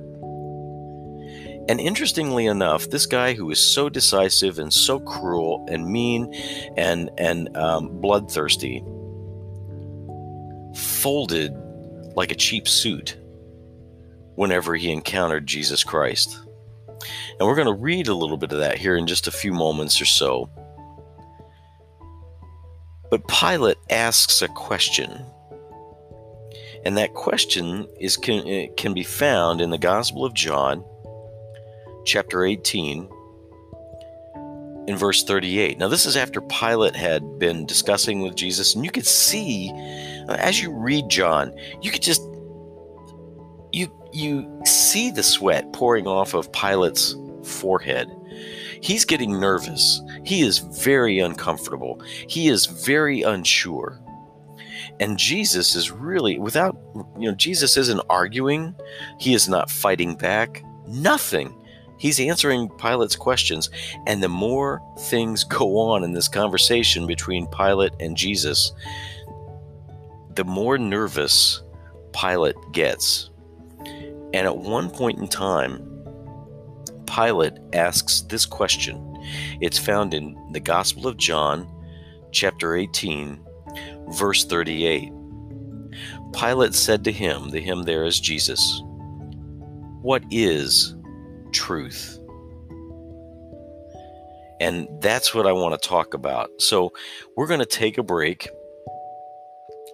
And 1.70 1.80
interestingly 1.80 2.48
enough, 2.48 2.90
this 2.90 3.06
guy 3.06 3.34
who 3.34 3.52
is 3.52 3.60
so 3.60 3.90
decisive 3.90 4.58
and 4.58 4.74
so 4.74 5.00
cruel 5.00 5.68
and 5.70 5.86
mean 5.86 6.34
and 6.76 7.12
and 7.20 7.56
um, 7.56 8.02
bloodthirsty 8.02 8.84
folded 10.74 11.54
like 12.16 12.32
a 12.32 12.36
cheap 12.36 12.68
suit 12.68 13.18
whenever 14.34 14.76
he 14.76 14.92
encountered 14.92 15.46
Jesus 15.46 15.84
Christ. 15.84 16.40
And 17.40 17.48
we're 17.48 17.56
going 17.56 17.68
to 17.68 17.74
read 17.74 18.08
a 18.08 18.16
little 18.16 18.38
bit 18.38 18.52
of 18.52 18.58
that 18.58 18.80
here 18.80 18.96
in 18.96 19.06
just 19.06 19.28
a 19.28 19.32
few 19.32 19.54
moments 19.54 20.02
or 20.02 20.06
so. 20.06 20.50
But 23.12 23.28
Pilate 23.28 23.78
asks 23.92 24.42
a 24.42 24.48
question. 24.48 25.24
And 26.84 26.98
that 26.98 27.14
question 27.14 27.88
is 28.00 28.18
can, 28.18 28.74
can 28.76 28.96
be 28.96 29.04
found 29.04 29.62
in 29.62 29.70
the 29.70 29.78
Gospel 29.78 30.26
of 30.26 30.34
John, 30.34 30.84
chapter 32.10 32.44
18, 32.44 33.08
in 34.88 34.98
verse 34.98 35.24
38. 35.24 35.78
Now, 35.78 35.88
this 35.88 36.08
is 36.08 36.18
after 36.18 36.42
Pilate 36.42 36.96
had 36.96 37.38
been 37.38 37.68
discussing 37.68 38.22
with 38.22 38.36
Jesus, 38.36 38.74
and 38.74 38.84
you 38.84 38.90
could 38.90 39.06
see 39.06 39.72
as 40.28 40.62
you 40.62 40.72
read 40.72 41.10
John, 41.10 41.54
you 41.82 41.92
could 41.92 42.02
just 42.02 42.22
you 43.72 43.92
you 44.12 44.62
see 44.66 45.12
the 45.12 45.24
sweat 45.24 45.72
pouring 45.74 46.08
off 46.08 46.34
of 46.34 46.52
Pilate's 46.52 47.16
forehead. 47.44 48.10
He's 48.82 49.06
getting 49.06 49.40
nervous. 49.40 50.02
He 50.24 50.42
is 50.42 50.58
very 50.58 51.20
uncomfortable. 51.20 52.02
He 52.28 52.48
is 52.48 52.66
very 52.66 53.22
unsure. 53.22 54.00
And 55.00 55.18
Jesus 55.18 55.76
is 55.76 55.92
really 55.92 56.40
without 56.40 56.78
you 57.18 57.30
know 57.30 57.36
Jesus 57.36 57.78
isn't 57.78 58.02
arguing. 58.10 58.76
He 59.20 59.34
is 59.34 59.48
not 59.48 59.70
fighting 59.70 60.16
back. 60.16 60.64
Nothing. 60.88 61.54
He's 62.00 62.20
answering 62.20 62.70
Pilate's 62.70 63.16
questions. 63.16 63.70
And 64.08 64.24
the 64.24 64.30
more 64.30 64.82
things 65.00 65.44
go 65.44 65.78
on 65.78 66.04
in 66.04 66.14
this 66.14 66.28
conversation 66.28 67.06
between 67.06 67.48
Pilate 67.48 67.94
and 68.00 68.18
Jesus, 68.18 68.72
the 70.36 70.46
more 70.46 70.78
nervous 70.78 71.62
Pilate 72.14 72.56
gets 72.72 73.30
and 74.34 74.46
at 74.46 74.58
one 74.58 74.90
point 74.90 75.18
in 75.20 75.28
time, 75.28 75.86
Pilate 77.08 77.58
asks 77.74 78.22
this 78.22 78.46
question. 78.46 79.06
It's 79.60 79.80
found 79.80 80.14
in 80.14 80.38
the 80.52 80.60
Gospel 80.60 81.08
of 81.08 81.18
John, 81.18 81.68
chapter 82.32 82.76
18, 82.76 83.40
verse 84.10 84.46
38. 84.46 85.12
Pilate 86.32 86.76
said 86.76 87.04
to 87.06 87.12
him, 87.12 87.50
the 87.50 87.60
him 87.60 87.84
there 87.84 88.06
is 88.06 88.20
Jesus, 88.20 88.82
What 90.04 90.24
is 90.30 90.96
truth? 91.52 92.20
And 94.62 94.88
that's 95.00 95.34
what 95.34 95.48
I 95.48 95.54
want 95.54 95.82
to 95.82 95.88
talk 95.88 96.14
about. 96.14 96.50
So 96.60 96.92
we're 97.38 97.48
going 97.48 97.62
to 97.62 97.66
take 97.66 97.98
a 97.98 98.04
break 98.04 98.50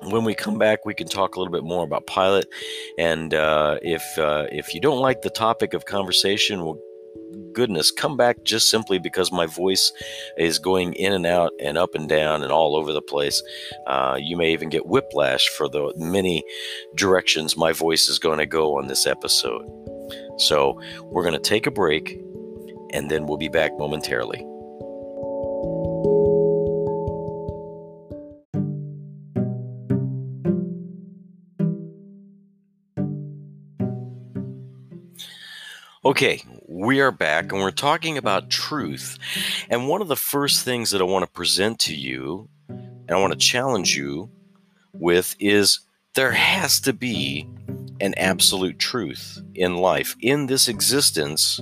when 0.01 0.23
we 0.23 0.35
come 0.35 0.57
back, 0.57 0.85
we 0.85 0.93
can 0.93 1.07
talk 1.07 1.35
a 1.35 1.39
little 1.39 1.51
bit 1.51 1.63
more 1.63 1.83
about 1.83 2.07
Pilate. 2.07 2.47
And 2.97 3.33
uh, 3.33 3.77
if 3.81 4.03
uh, 4.17 4.47
if 4.51 4.73
you 4.73 4.81
don't 4.81 4.99
like 4.99 5.21
the 5.21 5.29
topic 5.29 5.73
of 5.73 5.85
conversation, 5.85 6.63
well, 6.63 6.77
goodness, 7.53 7.91
come 7.91 8.17
back 8.17 8.43
just 8.43 8.69
simply 8.69 8.99
because 8.99 9.31
my 9.31 9.45
voice 9.45 9.91
is 10.37 10.59
going 10.59 10.93
in 10.93 11.13
and 11.13 11.25
out 11.25 11.51
and 11.59 11.77
up 11.77 11.95
and 11.95 12.09
down 12.09 12.43
and 12.43 12.51
all 12.51 12.75
over 12.75 12.91
the 12.91 13.01
place. 13.01 13.41
Uh, 13.87 14.17
you 14.19 14.35
may 14.37 14.51
even 14.51 14.69
get 14.69 14.85
whiplash 14.85 15.47
for 15.49 15.69
the 15.69 15.93
many 15.97 16.43
directions 16.95 17.57
my 17.57 17.71
voice 17.71 18.07
is 18.07 18.19
going 18.19 18.39
to 18.39 18.45
go 18.45 18.77
on 18.77 18.87
this 18.87 19.07
episode. 19.07 19.65
So 20.37 20.79
we're 21.03 21.23
going 21.23 21.33
to 21.33 21.39
take 21.39 21.65
a 21.65 21.71
break, 21.71 22.19
and 22.91 23.09
then 23.09 23.25
we'll 23.25 23.37
be 23.37 23.49
back 23.49 23.71
momentarily. 23.77 24.45
Okay, 36.05 36.43
we 36.67 36.99
are 36.99 37.11
back 37.11 37.51
and 37.51 37.61
we're 37.61 37.69
mm-hmm. 37.69 37.75
talking 37.75 38.17
about 38.17 38.49
truth. 38.49 39.17
And 39.69 39.87
one 39.87 40.01
of 40.01 40.07
the 40.07 40.15
first 40.15 40.63
things 40.63 40.91
that 40.91 41.01
I 41.01 41.05
want 41.05 41.25
to 41.25 41.31
present 41.31 41.79
to 41.81 41.95
you 41.95 42.49
and 42.67 43.11
I 43.11 43.19
want 43.19 43.33
to 43.33 43.39
challenge 43.39 43.95
you 43.95 44.29
with 44.93 45.35
is 45.39 45.81
there 46.15 46.31
has 46.31 46.79
to 46.81 46.93
be 46.93 47.47
an 48.01 48.13
absolute 48.15 48.79
truth 48.79 49.41
in 49.53 49.77
life, 49.77 50.15
in 50.19 50.47
this 50.47 50.67
existence 50.67 51.61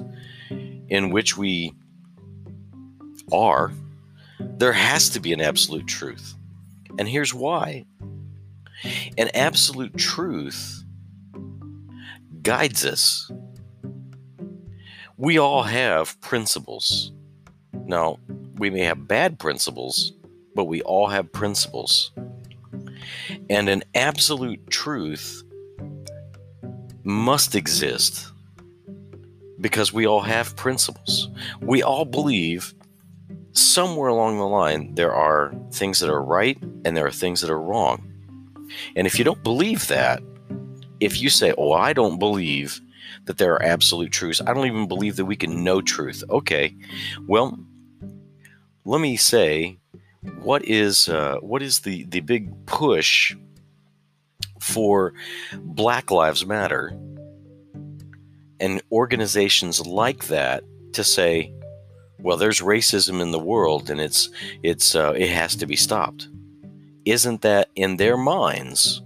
in 0.49 1.09
which 1.09 1.37
we 1.37 1.73
are. 3.31 3.71
There 4.39 4.73
has 4.73 5.09
to 5.09 5.19
be 5.19 5.33
an 5.33 5.41
absolute 5.41 5.87
truth. 5.87 6.35
And 6.97 7.07
here's 7.07 7.33
why 7.33 7.85
an 9.17 9.29
absolute 9.33 9.97
truth 9.97 10.83
guides 12.41 12.85
us 12.85 13.31
we 15.17 15.37
all 15.37 15.63
mm. 15.63 15.69
have 15.69 16.19
principles. 16.21 17.11
Now, 17.73 18.19
we 18.57 18.69
may 18.69 18.81
have 18.81 19.07
bad 19.07 19.39
principles, 19.39 20.13
but 20.55 20.65
we 20.65 20.81
all 20.81 21.07
have 21.07 21.31
principles. 21.31 22.11
And 23.49 23.69
an 23.69 23.83
absolute 23.93 24.69
truth 24.69 25.43
must 27.03 27.55
exist 27.55 28.31
because 29.59 29.93
we 29.93 30.05
all 30.05 30.21
have 30.21 30.55
principles. 30.55 31.29
We 31.61 31.83
all 31.83 32.05
believe 32.05 32.73
somewhere 33.51 34.09
along 34.09 34.37
the 34.37 34.47
line 34.47 34.95
there 34.95 35.13
are 35.13 35.53
things 35.71 35.99
that 35.99 36.09
are 36.09 36.23
right 36.23 36.57
and 36.85 36.97
there 36.97 37.05
are 37.05 37.11
things 37.11 37.41
that 37.41 37.49
are 37.49 37.61
wrong. 37.61 38.09
And 38.95 39.05
if 39.05 39.19
you 39.19 39.25
don't 39.25 39.43
believe 39.43 39.87
that, 39.87 40.23
if 40.99 41.21
you 41.21 41.29
say, 41.29 41.53
"Oh, 41.57 41.73
I 41.73 41.93
don't 41.93 42.17
believe 42.17 42.81
that 43.25 43.37
there 43.37 43.53
are 43.53 43.63
absolute 43.63 44.11
truths. 44.11 44.41
I 44.45 44.53
don't 44.53 44.67
even 44.67 44.87
believe 44.87 45.15
that 45.15 45.25
we 45.25 45.35
can 45.35 45.63
know 45.63 45.81
truth." 45.81 46.23
Okay, 46.29 46.75
well, 47.27 47.57
let 48.85 49.01
me 49.01 49.15
say, 49.17 49.77
what 50.41 50.65
is 50.65 51.09
uh, 51.09 51.37
what 51.41 51.61
is 51.61 51.79
the 51.81 52.03
the 52.05 52.21
big 52.21 52.65
push 52.65 53.35
for 54.59 55.13
Black 55.53 56.09
Lives 56.11 56.45
Matter 56.45 56.97
and 58.59 58.81
organizations 58.91 59.85
like 59.85 60.27
that 60.27 60.63
to 60.93 61.03
say, 61.03 61.53
well, 62.19 62.37
there's 62.37 62.61
racism 62.61 63.21
in 63.21 63.31
the 63.31 63.39
world 63.39 63.89
and 63.89 63.99
it's 63.99 64.29
it's 64.63 64.95
uh, 64.95 65.13
it 65.15 65.29
has 65.29 65.55
to 65.57 65.65
be 65.65 65.75
stopped. 65.75 66.29
Isn't 67.05 67.41
that 67.41 67.69
in 67.75 67.97
their 67.97 68.15
minds 68.15 69.01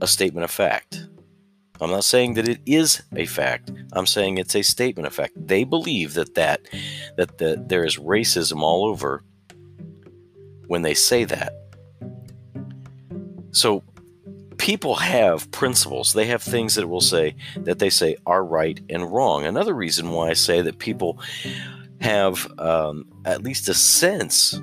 a 0.00 0.06
statement 0.06 0.44
of 0.44 0.50
fact? 0.50 1.05
I'm 1.80 1.90
not 1.90 2.04
saying 2.04 2.34
that 2.34 2.48
it 2.48 2.60
is 2.66 3.02
a 3.14 3.26
fact. 3.26 3.70
I'm 3.92 4.06
saying 4.06 4.38
it's 4.38 4.56
a 4.56 4.62
statement 4.62 5.06
of 5.06 5.14
fact. 5.14 5.34
They 5.36 5.64
believe 5.64 6.14
that 6.14 6.34
that 6.34 6.62
that 7.16 7.38
the, 7.38 7.62
there 7.66 7.84
is 7.84 7.98
racism 7.98 8.62
all 8.62 8.86
over 8.86 9.22
when 10.66 10.82
they 10.82 10.94
say 10.94 11.24
that. 11.24 11.52
So 13.50 13.82
people 14.58 14.96
have 14.96 15.50
principles. 15.50 16.12
They 16.12 16.26
have 16.26 16.42
things 16.42 16.74
that 16.74 16.88
will 16.88 17.00
say 17.00 17.36
that 17.58 17.78
they 17.78 17.90
say 17.90 18.16
are 18.26 18.44
right 18.44 18.80
and 18.88 19.12
wrong. 19.12 19.44
Another 19.44 19.74
reason 19.74 20.10
why 20.10 20.30
I 20.30 20.34
say 20.34 20.62
that 20.62 20.78
people 20.78 21.18
have 22.00 22.46
um, 22.58 23.06
at 23.24 23.42
least 23.42 23.68
a 23.68 23.74
sense 23.74 24.60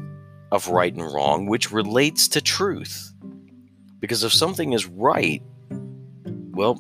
of 0.52 0.68
right 0.68 0.94
and 0.94 1.12
wrong, 1.12 1.48
which 1.48 1.72
relates 1.72 2.28
to 2.30 2.42
truth. 2.42 3.12
Because 4.00 4.24
if 4.24 4.34
something 4.34 4.74
is 4.74 4.86
right, 4.86 5.42
well, 6.52 6.80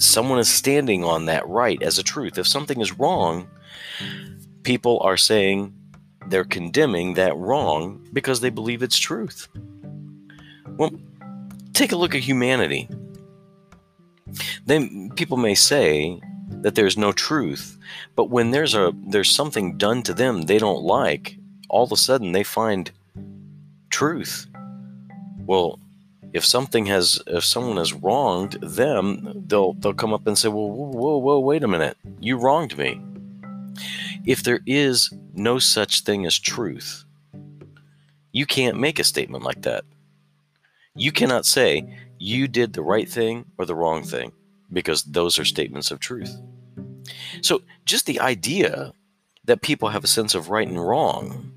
someone 0.00 0.38
is 0.38 0.48
standing 0.48 1.04
on 1.04 1.26
that 1.26 1.46
right 1.46 1.80
as 1.82 1.98
a 1.98 2.02
truth. 2.02 2.38
If 2.38 2.46
something 2.46 2.80
is 2.80 2.98
wrong, 2.98 3.48
people 4.62 4.98
are 5.00 5.16
saying 5.16 5.74
they're 6.26 6.44
condemning 6.44 7.14
that 7.14 7.36
wrong 7.36 8.06
because 8.12 8.40
they 8.40 8.50
believe 8.50 8.82
it's 8.82 8.98
truth. 8.98 9.48
Well, 10.66 10.92
take 11.74 11.92
a 11.92 11.96
look 11.96 12.14
at 12.14 12.22
humanity. 12.22 12.88
Then 14.64 15.10
people 15.16 15.36
may 15.36 15.54
say 15.54 16.20
that 16.48 16.74
there's 16.74 16.96
no 16.96 17.12
truth, 17.12 17.78
but 18.16 18.30
when 18.30 18.50
there's 18.50 18.74
a 18.74 18.92
there's 18.94 19.30
something 19.30 19.76
done 19.76 20.02
to 20.04 20.14
them 20.14 20.42
they 20.42 20.58
don't 20.58 20.82
like, 20.82 21.36
all 21.68 21.84
of 21.84 21.92
a 21.92 21.96
sudden 21.96 22.32
they 22.32 22.44
find 22.44 22.90
truth. 23.90 24.46
Well, 25.44 25.80
if 26.32 26.44
something 26.44 26.86
has 26.86 27.20
if 27.26 27.44
someone 27.44 27.76
has 27.76 27.92
wronged 27.92 28.52
them, 28.62 29.44
they'll 29.46 29.72
they'll 29.74 29.94
come 29.94 30.14
up 30.14 30.26
and 30.26 30.38
say, 30.38 30.48
"Well, 30.48 30.70
whoa, 30.70 30.90
whoa, 30.90 31.18
whoa 31.18 31.40
wait 31.40 31.64
a 31.64 31.68
minute. 31.68 31.96
You 32.20 32.36
wronged 32.36 32.76
me." 32.78 33.00
If 34.26 34.42
there 34.42 34.60
is 34.66 35.12
no 35.34 35.58
such 35.58 36.02
thing 36.02 36.26
as 36.26 36.38
truth, 36.38 37.04
you 38.32 38.46
can't 38.46 38.78
make 38.78 38.98
a 38.98 39.04
statement 39.04 39.44
like 39.44 39.62
that. 39.62 39.84
You 40.94 41.12
cannot 41.12 41.46
say 41.46 41.96
you 42.18 42.46
did 42.46 42.72
the 42.72 42.82
right 42.82 43.08
thing 43.08 43.46
or 43.58 43.64
the 43.64 43.74
wrong 43.74 44.02
thing 44.02 44.32
because 44.72 45.02
those 45.04 45.38
are 45.38 45.44
statements 45.44 45.90
of 45.90 46.00
truth. 46.00 46.36
So, 47.42 47.62
just 47.86 48.06
the 48.06 48.20
idea 48.20 48.92
that 49.44 49.62
people 49.62 49.88
have 49.88 50.04
a 50.04 50.08
sense 50.08 50.34
of 50.34 50.50
right 50.50 50.68
and 50.68 50.80
wrong 50.80 51.52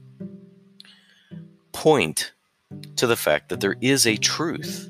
point 1.73 2.32
to 2.95 3.07
the 3.07 3.15
fact 3.15 3.49
that 3.49 3.59
there 3.59 3.75
is 3.81 4.05
a 4.05 4.17
truth. 4.17 4.89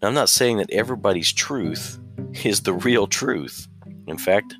Now, 0.00 0.08
I'm 0.08 0.14
not 0.14 0.28
saying 0.28 0.58
that 0.58 0.70
everybody's 0.70 1.32
truth 1.32 1.98
is 2.44 2.62
the 2.62 2.72
real 2.72 3.06
truth. 3.06 3.68
In 4.06 4.18
fact, 4.18 4.54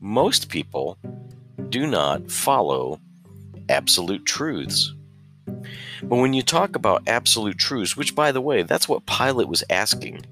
most 0.00 0.48
people 0.48 0.98
do 1.68 1.86
not 1.86 2.30
follow 2.30 3.00
absolute 3.68 4.24
truths. 4.26 4.94
But 6.02 6.16
when 6.16 6.34
you 6.34 6.42
talk 6.42 6.76
about 6.76 7.08
absolute 7.08 7.58
truths, 7.58 7.96
which 7.96 8.14
by 8.14 8.32
the 8.32 8.40
way, 8.40 8.62
that's 8.62 8.88
what 8.88 9.06
Pilate 9.06 9.48
was 9.48 9.64
asking 9.70 10.24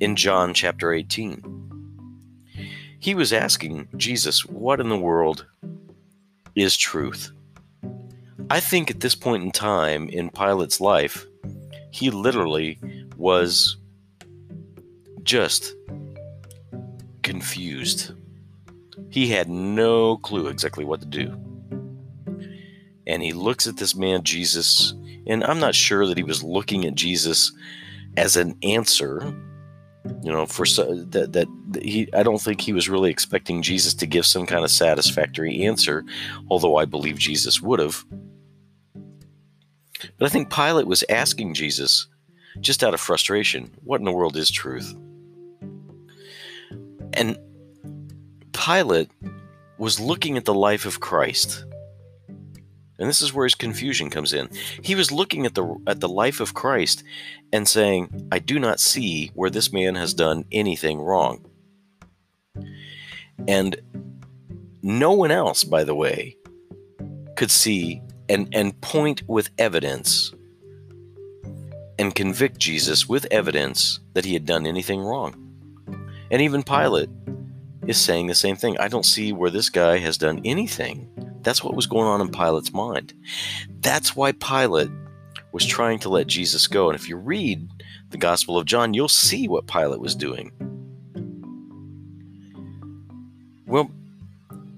in 0.00 0.16
John 0.16 0.52
chapter 0.52 0.92
18, 0.92 1.56
he 2.98 3.14
was 3.14 3.32
asking 3.32 3.88
Jesus, 3.96 4.44
What 4.44 4.80
in 4.80 4.88
the 4.88 4.98
world 4.98 5.46
is 6.54 6.76
truth? 6.76 7.32
I 8.48 8.60
think 8.60 8.90
at 8.90 9.00
this 9.00 9.16
point 9.16 9.42
in 9.42 9.50
time 9.50 10.08
in 10.08 10.30
Pilate's 10.30 10.80
life, 10.80 11.26
he 11.90 12.10
literally 12.10 12.78
was 13.16 13.76
just 15.24 15.74
confused. 17.22 18.12
He 19.10 19.28
had 19.28 19.48
no 19.48 20.18
clue 20.18 20.46
exactly 20.46 20.84
what 20.84 21.00
to 21.00 21.06
do. 21.06 21.36
And 23.06 23.22
he 23.22 23.32
looks 23.32 23.66
at 23.66 23.78
this 23.78 23.96
man, 23.96 24.22
Jesus, 24.22 24.94
and 25.26 25.42
I'm 25.42 25.58
not 25.58 25.74
sure 25.74 26.06
that 26.06 26.16
he 26.16 26.22
was 26.22 26.42
looking 26.42 26.84
at 26.84 26.94
Jesus 26.94 27.52
as 28.16 28.36
an 28.36 28.56
answer. 28.62 29.34
You 30.22 30.30
know, 30.30 30.46
for 30.46 30.64
so, 30.64 30.94
that, 30.94 31.32
that 31.32 31.48
he, 31.82 32.08
I 32.14 32.22
don't 32.22 32.40
think 32.40 32.60
he 32.60 32.72
was 32.72 32.88
really 32.88 33.10
expecting 33.10 33.60
Jesus 33.60 33.92
to 33.94 34.06
give 34.06 34.24
some 34.24 34.46
kind 34.46 34.62
of 34.64 34.70
satisfactory 34.70 35.64
answer, 35.64 36.04
although 36.48 36.76
I 36.76 36.84
believe 36.84 37.18
Jesus 37.18 37.60
would 37.60 37.80
have. 37.80 38.04
But 40.18 40.26
I 40.26 40.28
think 40.28 40.52
Pilate 40.52 40.86
was 40.86 41.04
asking 41.08 41.54
Jesus, 41.54 42.06
just 42.60 42.82
out 42.82 42.94
of 42.94 43.00
frustration, 43.00 43.70
what 43.84 44.00
in 44.00 44.04
the 44.04 44.12
world 44.12 44.36
is 44.36 44.50
truth? 44.50 44.94
And 47.12 47.38
Pilate 48.52 49.10
was 49.78 50.00
looking 50.00 50.36
at 50.36 50.46
the 50.46 50.54
life 50.54 50.86
of 50.86 51.00
Christ. 51.00 51.64
And 52.98 53.08
this 53.08 53.20
is 53.20 53.34
where 53.34 53.44
his 53.44 53.54
confusion 53.54 54.08
comes 54.08 54.32
in. 54.32 54.48
He 54.82 54.94
was 54.94 55.12
looking 55.12 55.44
at 55.44 55.54
the 55.54 55.76
at 55.86 56.00
the 56.00 56.08
life 56.08 56.40
of 56.40 56.54
Christ 56.54 57.04
and 57.52 57.68
saying, 57.68 58.28
"I 58.32 58.38
do 58.38 58.58
not 58.58 58.80
see 58.80 59.30
where 59.34 59.50
this 59.50 59.70
man 59.70 59.96
has 59.96 60.14
done 60.14 60.46
anything 60.50 60.98
wrong." 60.98 61.44
And 63.46 63.76
no 64.82 65.12
one 65.12 65.30
else, 65.30 65.62
by 65.62 65.84
the 65.84 65.94
way, 65.94 66.38
could 67.36 67.50
see 67.50 68.00
and 68.28 68.48
and 68.52 68.80
point 68.80 69.22
with 69.28 69.50
evidence 69.58 70.32
and 71.98 72.14
convict 72.14 72.58
Jesus 72.58 73.08
with 73.08 73.26
evidence 73.30 74.00
that 74.12 74.24
he 74.24 74.34
had 74.34 74.44
done 74.44 74.66
anything 74.66 75.00
wrong. 75.00 75.34
And 76.30 76.42
even 76.42 76.62
Pilate 76.62 77.08
is 77.86 77.98
saying 77.98 78.26
the 78.26 78.34
same 78.34 78.56
thing. 78.56 78.78
I 78.78 78.88
don't 78.88 79.06
see 79.06 79.32
where 79.32 79.50
this 79.50 79.70
guy 79.70 79.98
has 79.98 80.18
done 80.18 80.40
anything. 80.44 81.08
That's 81.42 81.62
what 81.62 81.74
was 81.74 81.86
going 81.86 82.06
on 82.06 82.20
in 82.20 82.28
Pilate's 82.30 82.72
mind. 82.72 83.14
That's 83.80 84.16
why 84.16 84.32
Pilate 84.32 84.90
was 85.52 85.64
trying 85.64 86.00
to 86.00 86.08
let 86.08 86.26
Jesus 86.26 86.66
go. 86.66 86.90
And 86.90 86.98
if 86.98 87.08
you 87.08 87.16
read 87.16 87.68
the 88.10 88.18
Gospel 88.18 88.58
of 88.58 88.66
John, 88.66 88.92
you'll 88.92 89.08
see 89.08 89.46
what 89.48 89.66
Pilate 89.66 90.00
was 90.00 90.16
doing. 90.16 90.50
Well, 93.66 93.90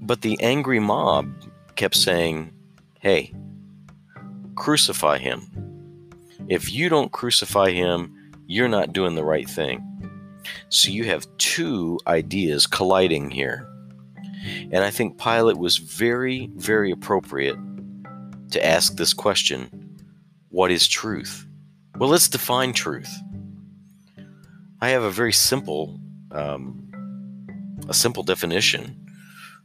but 0.01 0.21
the 0.21 0.39
angry 0.41 0.79
mob 0.79 1.31
kept 1.77 1.97
saying, 1.97 2.53
Hey, 3.01 3.33
crucify 4.57 5.19
him. 5.19 6.11
If 6.49 6.73
you 6.73 6.89
don't 6.89 7.13
crucify 7.13 7.71
him, 7.71 8.15
you're 8.47 8.69
not 8.69 8.93
doing 8.93 9.15
the 9.15 9.25
right 9.25 9.49
thing. 9.49 9.85
So 10.69 10.91
you 10.91 11.05
have 11.05 11.27
two 11.37 11.99
ideas 12.07 12.67
colliding 12.67 13.31
here. 13.31 13.69
And 14.73 14.79
I 14.79 14.91
think 14.91 15.21
Pilate 15.21 15.59
was 15.59 15.77
very, 15.77 16.51
very 16.55 16.91
appropriate 16.91 17.57
to 18.51 18.65
ask 18.65 18.97
this 18.97 19.13
question 19.13 20.01
What 20.49 20.71
is 20.71 20.89
truth? 20.89 21.47
Well, 21.99 22.09
let's 22.09 22.29
define 22.29 22.73
truth. 22.73 23.13
I 24.81 24.91
have 24.91 25.03
a 25.03 25.11
very 25.11 25.33
simple, 25.33 26.01
um, 26.31 26.91
a 27.89 27.95
simple 27.95 28.23
definition. 28.23 28.97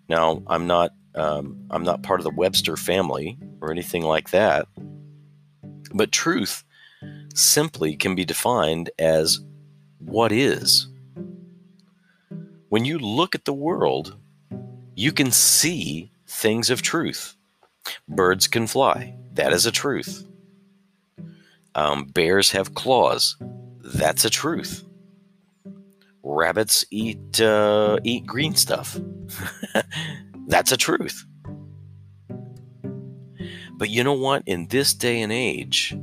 Now, 0.09 0.43
I'm 0.47 0.67
not, 0.67 0.91
um, 1.15 1.65
I'm 1.69 1.83
not 1.83 2.03
part 2.03 2.19
of 2.19 2.23
the 2.23 2.31
Webster 2.35 2.77
family 2.77 3.37
or 3.61 3.71
anything 3.71 4.03
like 4.03 4.31
that. 4.31 4.67
But 5.93 6.11
truth 6.11 6.63
simply 7.33 7.95
can 7.95 8.15
be 8.15 8.25
defined 8.25 8.89
as 8.97 9.39
what 9.99 10.31
is. 10.31 10.87
When 12.69 12.85
you 12.85 12.97
look 12.97 13.35
at 13.35 13.45
the 13.45 13.53
world, 13.53 14.17
you 14.95 15.11
can 15.11 15.31
see 15.31 16.11
things 16.27 16.69
of 16.69 16.81
truth. 16.81 17.35
Birds 18.07 18.47
can 18.47 18.67
fly. 18.67 19.15
That 19.33 19.53
is 19.53 19.65
a 19.65 19.71
truth. 19.71 20.25
Um, 21.75 22.05
bears 22.05 22.51
have 22.51 22.73
claws. 22.73 23.35
That's 23.83 24.25
a 24.25 24.29
truth. 24.29 24.83
Rabbits 26.23 26.85
eat 26.89 27.41
uh, 27.41 27.97
eat 28.03 28.25
green 28.25 28.55
stuff. 28.55 28.97
That's 30.47 30.71
a 30.71 30.77
truth. 30.77 31.25
But 33.75 33.89
you 33.89 34.03
know 34.03 34.13
what? 34.13 34.43
In 34.45 34.67
this 34.67 34.93
day 34.93 35.21
and 35.21 35.31
age, 35.31 35.95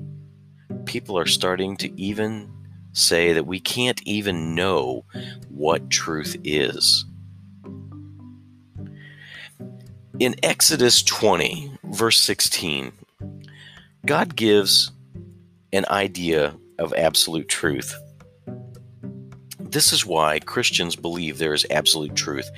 people 0.87 1.17
are 1.19 1.27
starting 1.27 1.77
to 1.79 2.01
even 2.01 2.53
say 2.93 3.33
that 3.33 3.47
we 3.47 3.61
can't 3.61 4.03
even 4.05 4.55
know 4.55 5.05
what 5.49 5.91
truth 5.91 6.37
is. 6.43 7.05
In 10.19 10.35
Exodus 10.43 11.03
20, 11.03 11.79
verse 11.85 12.21
16, 12.21 12.93
God 14.05 14.37
gives 14.37 14.91
an 15.73 15.87
idea 15.89 16.57
of 16.79 16.93
absolute 16.95 17.49
truth. 17.49 17.95
This 19.59 19.93
is 19.93 20.05
why 20.05 20.41
Christians 20.41 20.97
believe 20.97 21.39
there 21.39 21.55
is 21.55 21.65
absolute 21.71 22.17
truth 22.17 22.51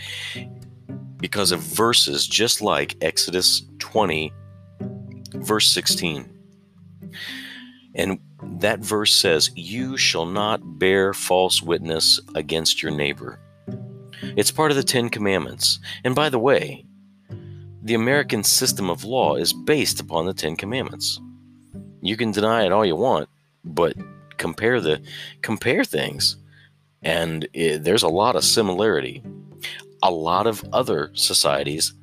because 1.22 1.52
of 1.52 1.60
verses 1.60 2.26
just 2.26 2.60
like 2.60 2.96
Exodus 3.00 3.62
20, 3.78 4.32
verse 5.34 5.70
16. 5.70 6.28
And 7.94 8.18
that 8.58 8.80
verse 8.80 9.14
says, 9.14 9.52
You 9.54 9.96
shall 9.96 10.26
not 10.26 10.80
bear 10.80 11.14
false 11.14 11.62
witness 11.62 12.20
against 12.34 12.82
your 12.82 12.90
neighbor. 12.90 13.38
It's 14.36 14.50
part 14.50 14.72
of 14.72 14.76
the 14.76 14.82
Ten 14.82 15.08
Commandments. 15.08 15.78
And 16.02 16.16
by 16.16 16.28
the 16.28 16.40
way, 16.40 16.84
the 17.82 17.94
American 17.94 18.42
system 18.42 18.90
of 18.90 19.04
law 19.04 19.36
is 19.36 19.52
based 19.52 20.00
upon 20.00 20.26
the 20.26 20.34
Ten 20.34 20.56
Commandments. 20.56 21.20
You 22.00 22.16
can 22.16 22.32
deny 22.32 22.66
it 22.66 22.72
all 22.72 22.84
you 22.84 22.96
want, 22.96 23.28
but 23.64 23.94
compare 24.38 24.80
the 24.80 25.00
compare 25.40 25.84
things, 25.84 26.36
and 27.00 27.46
it, 27.52 27.84
there's 27.84 28.02
a 28.02 28.08
lot 28.08 28.34
of 28.34 28.42
similarity. 28.42 29.22
A 30.02 30.10
lot 30.10 30.46
of 30.46 30.64
other 30.72 31.10
societies 31.14 31.94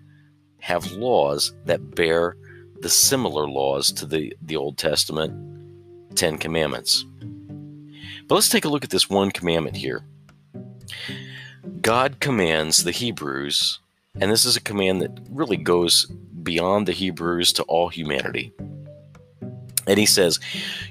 have 0.60 0.92
laws 0.92 1.54
that 1.66 1.96
bear 1.96 2.36
the 2.82 2.90
similar 2.90 3.48
laws 3.48 3.92
to 3.94 4.06
the, 4.06 4.34
the 4.42 4.56
Old 4.56 4.78
Testament 4.78 5.34
Ten 6.16 6.38
Commandments. 6.38 7.06
But 8.28 8.36
let's 8.36 8.50
take 8.50 8.66
a 8.66 8.70
look 8.70 8.84
at 8.84 8.90
this 8.90 9.10
one 9.10 9.32
commandment 9.32 9.76
here. 9.76 10.04
God 11.82 12.20
commands 12.20 12.84
the 12.84 12.92
Hebrews, 12.92 13.80
and 14.20 14.32
this 14.32 14.46
is 14.46 14.56
a 14.56 14.62
command 14.62 15.02
that 15.02 15.20
really 15.30 15.58
goes 15.58 16.06
beyond 16.44 16.88
the 16.88 16.94
Hebrews 16.94 17.54
to 17.54 17.64
all 17.64 17.90
humanity. 17.90 18.54
And 19.88 19.98
he 19.98 20.06
says, 20.06 20.40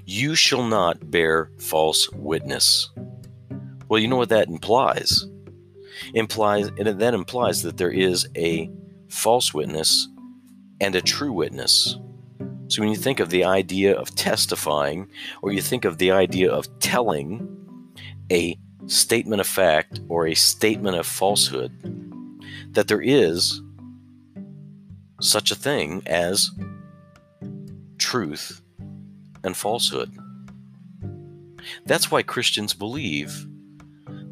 You 0.04 0.34
shall 0.34 0.64
not 0.64 1.10
bear 1.10 1.50
false 1.58 2.10
witness. 2.10 2.90
Well, 3.88 4.00
you 4.00 4.08
know 4.08 4.16
what 4.16 4.28
that 4.30 4.48
implies? 4.48 5.24
Implies 6.14 6.68
and 6.78 7.00
that 7.00 7.14
implies 7.14 7.62
that 7.62 7.76
there 7.76 7.90
is 7.90 8.28
a 8.36 8.70
false 9.08 9.52
witness 9.54 10.08
and 10.80 10.94
a 10.94 11.00
true 11.00 11.32
witness. 11.32 11.98
So 12.68 12.82
when 12.82 12.90
you 12.90 12.96
think 12.96 13.18
of 13.18 13.30
the 13.30 13.44
idea 13.44 13.94
of 13.94 14.14
testifying, 14.14 15.08
or 15.40 15.52
you 15.52 15.62
think 15.62 15.84
of 15.86 15.98
the 15.98 16.10
idea 16.10 16.52
of 16.52 16.78
telling 16.80 17.48
a 18.30 18.58
statement 18.86 19.40
of 19.40 19.46
fact 19.46 20.00
or 20.08 20.26
a 20.26 20.34
statement 20.34 20.96
of 20.96 21.06
falsehood, 21.06 21.72
that 22.72 22.88
there 22.88 23.00
is 23.00 23.62
such 25.20 25.50
a 25.50 25.56
thing 25.56 26.02
as 26.06 26.50
truth 27.96 28.60
and 29.42 29.56
falsehood. 29.56 30.16
That's 31.86 32.10
why 32.10 32.22
Christians 32.22 32.74
believe 32.74 33.46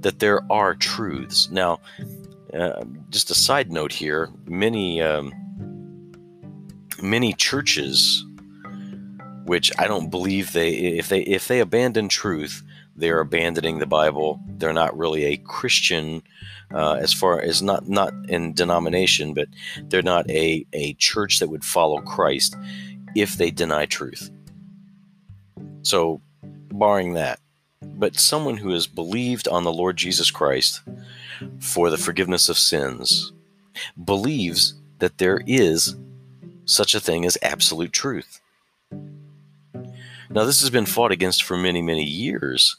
that 0.06 0.20
there 0.20 0.40
are 0.52 0.72
truths. 0.72 1.50
Now, 1.50 1.80
uh, 2.54 2.84
just 3.10 3.28
a 3.32 3.34
side 3.34 3.72
note 3.72 3.92
here: 3.92 4.30
many 4.46 5.02
um, 5.02 5.32
many 7.02 7.32
churches, 7.32 8.24
which 9.46 9.72
I 9.80 9.88
don't 9.88 10.08
believe 10.08 10.52
they 10.52 10.70
if 10.70 11.08
they 11.08 11.22
if 11.22 11.48
they 11.48 11.58
abandon 11.58 12.08
truth, 12.08 12.62
they're 12.94 13.18
abandoning 13.18 13.80
the 13.80 13.86
Bible. 13.86 14.40
They're 14.58 14.72
not 14.72 14.96
really 14.96 15.24
a 15.24 15.38
Christian, 15.38 16.22
uh, 16.72 16.98
as 17.00 17.12
far 17.12 17.40
as 17.40 17.60
not 17.60 17.88
not 17.88 18.12
in 18.28 18.52
denomination, 18.52 19.34
but 19.34 19.48
they're 19.88 20.02
not 20.02 20.30
a 20.30 20.64
a 20.72 20.92
church 20.94 21.40
that 21.40 21.48
would 21.48 21.64
follow 21.64 22.00
Christ 22.00 22.54
if 23.16 23.38
they 23.38 23.50
deny 23.50 23.86
truth. 23.86 24.30
So, 25.82 26.20
barring 26.70 27.14
that, 27.14 27.40
but 27.82 28.18
someone 28.18 28.58
who 28.58 28.70
has 28.70 28.86
believed 28.86 29.48
on 29.48 29.64
the 29.64 29.72
Lord 29.72 29.96
Jesus 29.96 30.30
Christ 30.30 30.82
for 31.60 31.90
the 31.90 31.98
forgiveness 31.98 32.48
of 32.48 32.58
sins 32.58 33.32
believes 34.02 34.74
that 34.98 35.18
there 35.18 35.42
is 35.46 35.96
such 36.64 36.94
a 36.94 37.00
thing 37.00 37.24
as 37.24 37.38
absolute 37.42 37.92
truth. 37.92 38.40
Now, 40.30 40.44
this 40.44 40.60
has 40.60 40.70
been 40.70 40.86
fought 40.86 41.12
against 41.12 41.44
for 41.44 41.56
many, 41.56 41.80
many 41.80 42.04
years, 42.04 42.76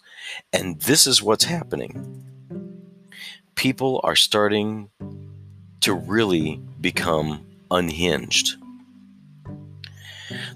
and 0.51 0.81
this 0.81 1.07
is 1.07 1.23
what's 1.23 1.45
happening. 1.45 2.23
People 3.55 4.01
are 4.03 4.15
starting 4.15 4.89
to 5.81 5.93
really 5.93 6.62
become 6.81 7.45
unhinged. 7.71 8.55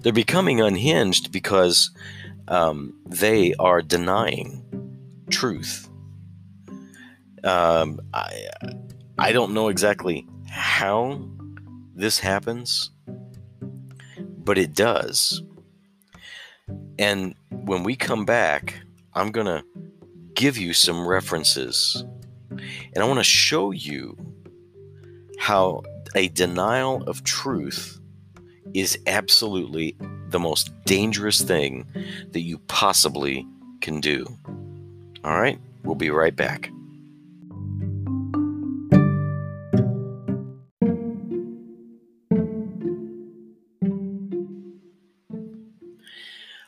They're 0.01 0.11
becoming 0.11 0.59
unhinged 0.61 1.31
because 1.31 1.91
um, 2.47 2.93
they 3.05 3.53
are 3.55 3.81
denying 3.81 4.63
truth. 5.29 5.89
Um, 7.43 7.99
I, 8.13 8.47
I 9.17 9.31
don't 9.31 9.53
know 9.53 9.69
exactly 9.69 10.27
how 10.49 11.27
this 11.95 12.19
happens, 12.19 12.91
but 14.17 14.57
it 14.57 14.73
does. 14.73 15.43
And 16.99 17.35
when 17.49 17.83
we 17.83 17.95
come 17.95 18.25
back, 18.25 18.81
I'm 19.13 19.31
going 19.31 19.47
to 19.47 19.63
give 20.35 20.57
you 20.57 20.73
some 20.73 21.07
references 21.07 22.03
and 22.93 23.03
I 23.03 23.07
want 23.07 23.19
to 23.19 23.23
show 23.23 23.71
you 23.71 24.17
how 25.39 25.83
a 26.15 26.27
denial 26.29 27.03
of 27.03 27.23
truth 27.23 27.99
is 28.73 28.97
absolutely 29.07 29.97
the 30.31 30.39
most 30.39 30.71
dangerous 30.85 31.41
thing 31.41 31.85
that 32.31 32.41
you 32.41 32.57
possibly 32.67 33.45
can 33.81 33.99
do. 33.99 34.25
All 35.23 35.39
right, 35.39 35.59
we'll 35.83 35.95
be 35.95 36.09
right 36.09 36.35
back. 36.35 36.71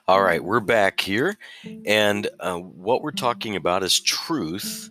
All 0.06 0.22
right, 0.22 0.44
we're 0.44 0.60
back 0.60 1.00
here, 1.00 1.38
and 1.86 2.28
uh, 2.42 2.58
what 2.58 3.02
we're 3.02 3.12
talking 3.12 3.56
about 3.56 3.84
is 3.84 4.02
truth. 4.02 4.90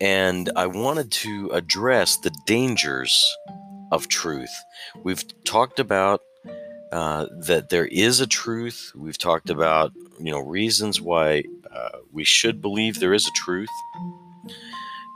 And 0.00 0.50
I 0.56 0.66
wanted 0.66 1.12
to 1.12 1.50
address 1.50 2.16
the 2.16 2.34
dangers 2.44 3.24
of 3.92 4.08
truth. 4.08 4.50
We've 5.04 5.22
talked 5.44 5.78
about 5.78 6.20
uh, 6.94 7.26
that 7.32 7.70
there 7.70 7.86
is 7.86 8.20
a 8.20 8.26
truth. 8.26 8.92
We've 8.94 9.18
talked 9.18 9.50
about 9.50 9.92
you 10.20 10.30
know 10.30 10.38
reasons 10.38 11.00
why 11.00 11.42
uh, 11.74 11.98
we 12.12 12.22
should 12.22 12.62
believe 12.62 13.00
there 13.00 13.12
is 13.12 13.26
a 13.26 13.32
truth, 13.32 13.68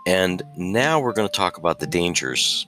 and 0.05 0.43
now 0.57 0.99
we're 0.99 1.13
going 1.13 1.29
to 1.29 1.37
talk 1.37 1.57
about 1.57 1.79
the 1.79 1.87
dangers. 1.87 2.67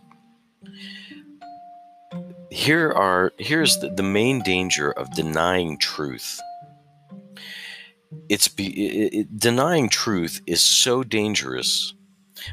Here 2.52 2.92
are 2.92 3.32
here's 3.38 3.80
the, 3.80 3.90
the 3.90 4.04
main 4.04 4.42
danger 4.42 4.92
of 4.92 5.12
denying 5.16 5.76
truth. 5.78 6.38
It's 8.28 8.46
be, 8.46 8.68
it, 8.68 9.12
it, 9.12 9.38
denying 9.38 9.88
truth 9.88 10.40
is 10.46 10.60
so 10.60 11.02
dangerous 11.02 11.94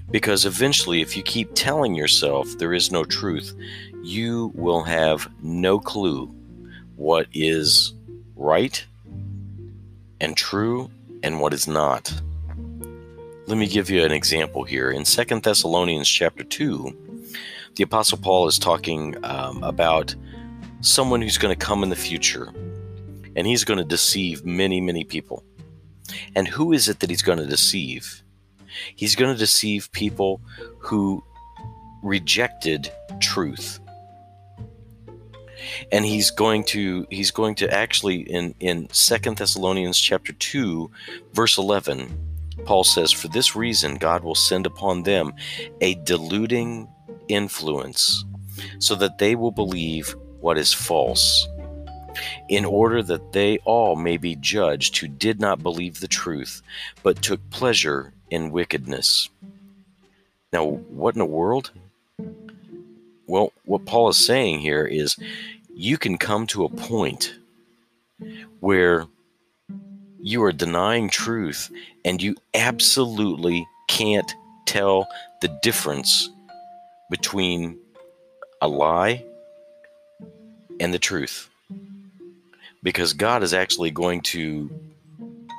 because 0.09 0.43
eventually, 0.43 1.01
if 1.01 1.15
you 1.15 1.21
keep 1.21 1.51
telling 1.53 1.93
yourself 1.93 2.47
there 2.57 2.73
is 2.73 2.91
no 2.91 3.05
truth, 3.05 3.53
you 4.01 4.51
will 4.55 4.81
have 4.81 5.29
no 5.43 5.79
clue 5.79 6.33
what 6.97 7.27
is 7.31 7.93
right 8.35 8.85
and 10.19 10.35
true 10.35 10.89
and 11.23 11.39
what 11.39 11.53
is 11.53 11.67
not. 11.67 12.13
Let 13.45 13.57
me 13.57 13.67
give 13.67 13.89
you 13.89 14.03
an 14.03 14.11
example 14.11 14.63
here. 14.63 14.91
In 14.91 15.05
Second 15.05 15.43
Thessalonians 15.43 16.09
chapter 16.09 16.43
2, 16.43 17.23
the 17.75 17.83
Apostle 17.83 18.17
Paul 18.17 18.47
is 18.47 18.59
talking 18.59 19.15
um, 19.23 19.63
about 19.63 20.13
someone 20.81 21.21
who's 21.21 21.37
going 21.37 21.57
to 21.57 21.65
come 21.65 21.83
in 21.83 21.89
the 21.89 21.95
future 21.95 22.51
and 23.35 23.45
he's 23.45 23.63
going 23.63 23.77
to 23.77 23.85
deceive 23.85 24.43
many, 24.43 24.81
many 24.81 25.03
people. 25.03 25.43
And 26.35 26.47
who 26.47 26.73
is 26.73 26.89
it 26.89 26.99
that 26.99 27.09
he's 27.09 27.21
going 27.21 27.37
to 27.37 27.45
deceive? 27.45 28.23
He's 28.95 29.15
going 29.15 29.33
to 29.33 29.39
deceive 29.39 29.91
people 29.91 30.41
who 30.79 31.23
rejected 32.01 32.91
truth 33.19 33.79
and 35.91 36.05
he's 36.05 36.31
going 36.31 36.63
to 36.63 37.07
he's 37.09 37.31
going 37.31 37.55
to 37.55 37.73
actually 37.73 38.21
in 38.21 38.53
in 38.59 38.89
Second 38.91 39.37
Thessalonians 39.37 39.99
chapter 39.99 40.33
2 40.33 40.89
verse 41.33 41.57
11 41.57 42.17
Paul 42.65 42.83
says 42.83 43.11
for 43.11 43.27
this 43.27 43.55
reason 43.55 43.95
God 43.95 44.23
will 44.23 44.35
send 44.35 44.65
upon 44.65 45.03
them 45.03 45.33
a 45.81 45.95
deluding 45.95 46.87
influence 47.27 48.25
so 48.79 48.95
that 48.95 49.17
they 49.17 49.35
will 49.35 49.51
believe 49.51 50.15
what 50.39 50.57
is 50.57 50.73
false 50.73 51.47
in 52.49 52.65
order 52.65 53.03
that 53.03 53.33
they 53.33 53.57
all 53.59 53.95
may 53.95 54.17
be 54.17 54.35
judged 54.35 54.97
who 54.97 55.07
did 55.07 55.39
not 55.39 55.63
believe 55.63 55.99
the 55.99 56.07
truth, 56.07 56.61
but 57.03 57.21
took 57.21 57.49
pleasure 57.49 58.13
in 58.29 58.51
wickedness. 58.51 59.29
Now, 60.51 60.65
what 60.65 61.15
in 61.15 61.19
the 61.19 61.25
world? 61.25 61.71
Well, 63.27 63.51
what 63.65 63.85
Paul 63.85 64.09
is 64.09 64.17
saying 64.17 64.59
here 64.59 64.85
is 64.85 65.17
you 65.75 65.97
can 65.97 66.17
come 66.17 66.47
to 66.47 66.63
a 66.63 66.69
point 66.69 67.35
where 68.61 69.05
you 70.21 70.43
are 70.43 70.51
denying 70.51 71.09
truth 71.09 71.69
and 72.03 72.21
you 72.21 72.35
absolutely 72.53 73.67
can't 73.89 74.33
tell 74.65 75.07
the 75.41 75.49
difference 75.61 76.29
between 77.09 77.77
a 78.61 78.67
lie 78.67 79.23
and 80.79 80.93
the 80.93 80.99
truth. 80.99 81.49
Because 82.81 83.13
God 83.13 83.43
is 83.43 83.53
actually 83.53 83.91
going 83.91 84.21
to 84.21 84.69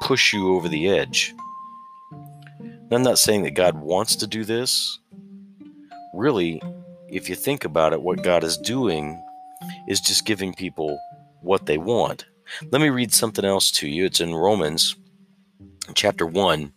push 0.02 0.33
you 0.33 0.54
over 0.54 0.68
the 0.68 0.88
edge. 0.88 1.35
I'm 2.90 3.02
not 3.02 3.18
saying 3.18 3.42
that 3.42 3.54
God 3.54 3.76
wants 3.78 4.16
to 4.16 4.26
do 4.26 4.44
this. 4.44 4.98
Really, 6.14 6.62
if 7.10 7.28
you 7.28 7.34
think 7.34 7.64
about 7.64 7.92
it, 7.92 8.02
what 8.02 8.22
God 8.22 8.44
is 8.44 8.56
doing 8.56 9.22
is 9.86 10.00
just 10.00 10.24
giving 10.24 10.54
people 10.54 10.98
what 11.40 11.66
they 11.66 11.78
want. 11.78 12.26
Let 12.70 12.80
me 12.80 12.88
read 12.88 13.12
something 13.12 13.44
else 13.44 13.70
to 13.72 13.88
you. 13.88 14.06
It's 14.06 14.20
in 14.20 14.34
Romans 14.34 14.96
chapter 15.94 16.26
1. 16.26 16.72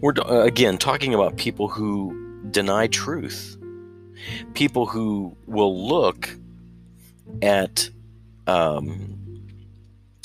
We're 0.00 0.14
uh, 0.18 0.42
again 0.42 0.78
talking 0.78 1.14
about 1.14 1.36
people 1.36 1.68
who 1.68 2.42
deny 2.50 2.86
truth, 2.88 3.56
people 4.54 4.86
who 4.86 5.36
will 5.46 5.88
look 5.88 6.30
at, 7.42 7.88
um, 8.46 9.18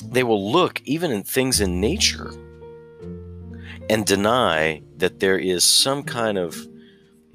they 0.04 0.24
will 0.24 0.52
look 0.52 0.82
even 0.86 1.12
in 1.12 1.24
things 1.24 1.60
in 1.60 1.80
nature 1.80 2.32
and 3.90 4.06
deny 4.06 4.82
that 4.98 5.20
there 5.20 5.38
is 5.38 5.64
some 5.64 6.04
kind 6.04 6.38
of 6.38 6.68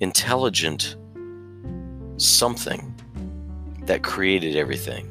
intelligent 0.00 0.96
something 2.16 2.94
that 3.83 4.03
created 4.03 4.57
everything. 4.57 5.11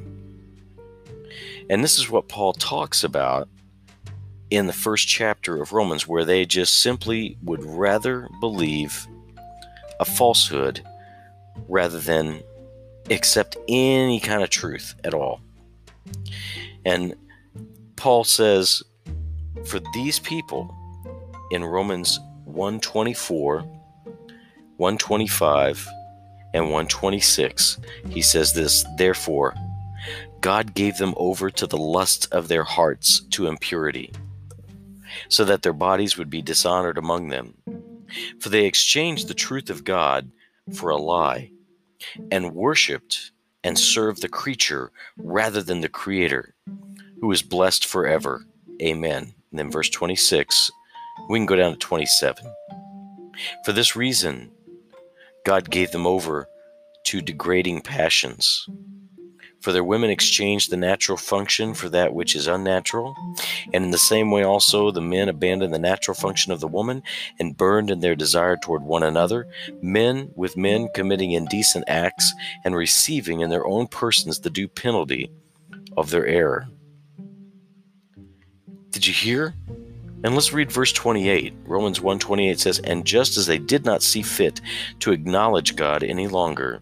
And 1.69 1.83
this 1.83 1.97
is 1.97 2.09
what 2.09 2.27
Paul 2.27 2.53
talks 2.53 3.03
about 3.03 3.47
in 4.49 4.67
the 4.67 4.73
first 4.73 5.07
chapter 5.07 5.61
of 5.61 5.73
Romans, 5.73 6.07
where 6.07 6.25
they 6.25 6.45
just 6.45 6.81
simply 6.81 7.37
would 7.43 7.63
rather 7.63 8.29
believe 8.39 9.07
a 9.99 10.05
falsehood 10.05 10.81
rather 11.67 11.99
than 11.99 12.41
accept 13.09 13.57
any 13.67 14.19
kind 14.19 14.43
of 14.43 14.49
truth 14.49 14.95
at 15.03 15.13
all. 15.13 15.41
And 16.85 17.15
Paul 17.95 18.23
says, 18.23 18.83
for 19.65 19.79
these 19.93 20.19
people 20.19 20.75
in 21.51 21.63
Romans 21.63 22.19
124, 22.45 23.61
125, 23.61 25.87
and 26.53 26.65
126, 26.65 27.79
he 28.09 28.21
says 28.21 28.53
this, 28.53 28.85
therefore, 28.97 29.55
God 30.41 30.73
gave 30.73 30.97
them 30.97 31.13
over 31.17 31.49
to 31.49 31.65
the 31.65 31.77
lust 31.77 32.27
of 32.31 32.47
their 32.47 32.63
hearts 32.63 33.21
to 33.31 33.47
impurity, 33.47 34.11
so 35.29 35.45
that 35.45 35.61
their 35.61 35.73
bodies 35.73 36.17
would 36.17 36.29
be 36.29 36.41
dishonored 36.41 36.97
among 36.97 37.29
them. 37.29 37.55
For 38.39 38.49
they 38.49 38.65
exchanged 38.65 39.27
the 39.27 39.33
truth 39.33 39.69
of 39.69 39.83
God 39.83 40.31
for 40.73 40.89
a 40.89 40.97
lie, 40.97 41.51
and 42.31 42.53
worshipped 42.53 43.31
and 43.63 43.79
served 43.79 44.21
the 44.21 44.29
creature 44.29 44.91
rather 45.17 45.61
than 45.61 45.81
the 45.81 45.89
Creator, 45.89 46.53
who 47.21 47.31
is 47.31 47.41
blessed 47.41 47.85
forever. 47.85 48.45
Amen. 48.81 49.33
And 49.51 49.59
then 49.59 49.71
verse 49.71 49.89
26, 49.89 50.69
we 51.29 51.39
can 51.39 51.45
go 51.45 51.55
down 51.55 51.71
to 51.71 51.77
27. 51.77 52.43
For 53.63 53.71
this 53.71 53.95
reason, 53.95 54.51
God 55.43 55.69
gave 55.69 55.91
them 55.91 56.08
over 56.08 56.47
to 57.06 57.21
degrading 57.21 57.82
passions 57.82 58.67
for 59.63 59.71
their 59.71 59.84
women 59.84 60.10
exchanged 60.10 60.69
the 60.69 60.77
natural 60.77 61.17
function 61.17 61.73
for 61.73 61.88
that 61.88 62.13
which 62.13 62.36
is 62.36 62.47
unnatural. 62.47 63.15
And 63.73 63.86
in 63.86 63.91
the 63.91 63.97
same 63.97 64.29
way, 64.29 64.43
also, 64.43 64.91
the 64.91 64.99
men 64.99 65.29
abandoned 65.29 65.73
the 65.73 65.79
natural 65.79 66.15
function 66.15 66.51
of 66.51 66.60
the 66.60 66.67
woman 66.67 67.01
and 67.39 67.56
burned 67.56 67.89
in 67.89 68.01
their 68.01 68.13
desire 68.13 68.58
toward 68.58 68.84
one 68.84 69.03
another, 69.03 69.47
men 69.82 70.32
with 70.36 70.58
men 70.58 70.89
committing 70.93 71.32
indecent 71.32 71.86
acts 71.88 72.34
and 72.65 72.75
receiving 72.75 73.39
in 73.39 73.49
their 73.49 73.65
own 73.65 73.88
persons 73.88 74.41
the 74.41 74.49
due 74.49 74.67
penalty 74.67 75.32
of 75.95 76.10
their 76.10 76.27
error. 76.27 76.67
Did 78.89 79.08
you 79.08 79.13
hear? 79.13 79.56
And 80.23 80.36
let's 80.36 80.53
read 80.53 80.71
verse 80.71 80.93
28. 80.93 81.53
Romans 81.65 81.99
1:28 81.99 82.59
says, 82.59 82.79
"And 82.79 83.05
just 83.05 83.38
as 83.38 83.45
they 83.45 83.57
did 83.57 83.86
not 83.86 84.03
see 84.03 84.21
fit 84.21 84.62
to 84.99 85.12
acknowledge 85.12 85.75
God 85.75 86.03
any 86.03 86.27
longer, 86.27 86.81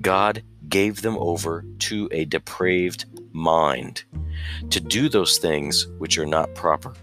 God 0.00 0.42
gave 0.68 1.02
them 1.02 1.16
over 1.18 1.64
to 1.78 2.08
a 2.12 2.24
depraved 2.24 3.06
mind 3.32 4.04
to 4.70 4.80
do 4.80 5.08
those 5.08 5.38
things 5.38 5.86
which 5.98 6.18
are 6.18 6.26
not 6.26 6.54
proper. 6.54 6.94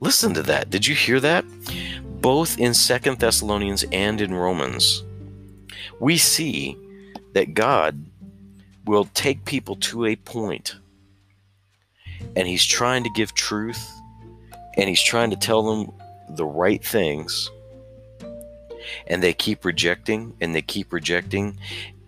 Listen 0.00 0.34
to 0.34 0.42
that. 0.42 0.70
Did 0.70 0.86
you 0.86 0.94
hear 0.94 1.20
that? 1.20 1.44
Both 2.20 2.58
in 2.58 2.74
Second 2.74 3.18
Thessalonians 3.18 3.84
and 3.92 4.20
in 4.20 4.34
Romans, 4.34 5.04
we 6.00 6.16
see 6.16 6.76
that 7.32 7.54
God 7.54 8.04
will 8.84 9.08
take 9.14 9.44
people 9.44 9.76
to 9.76 10.06
a 10.06 10.16
point 10.16 10.76
and 12.34 12.46
he's 12.46 12.64
trying 12.64 13.04
to 13.04 13.10
give 13.10 13.34
truth 13.34 13.90
and 14.76 14.88
he's 14.88 15.02
trying 15.02 15.30
to 15.30 15.36
tell 15.36 15.62
them 15.62 15.92
the 16.36 16.44
right 16.44 16.84
things 16.84 17.50
and 19.06 19.22
they 19.22 19.32
keep 19.32 19.64
rejecting 19.64 20.34
and 20.40 20.54
they 20.54 20.62
keep 20.62 20.92
rejecting. 20.92 21.58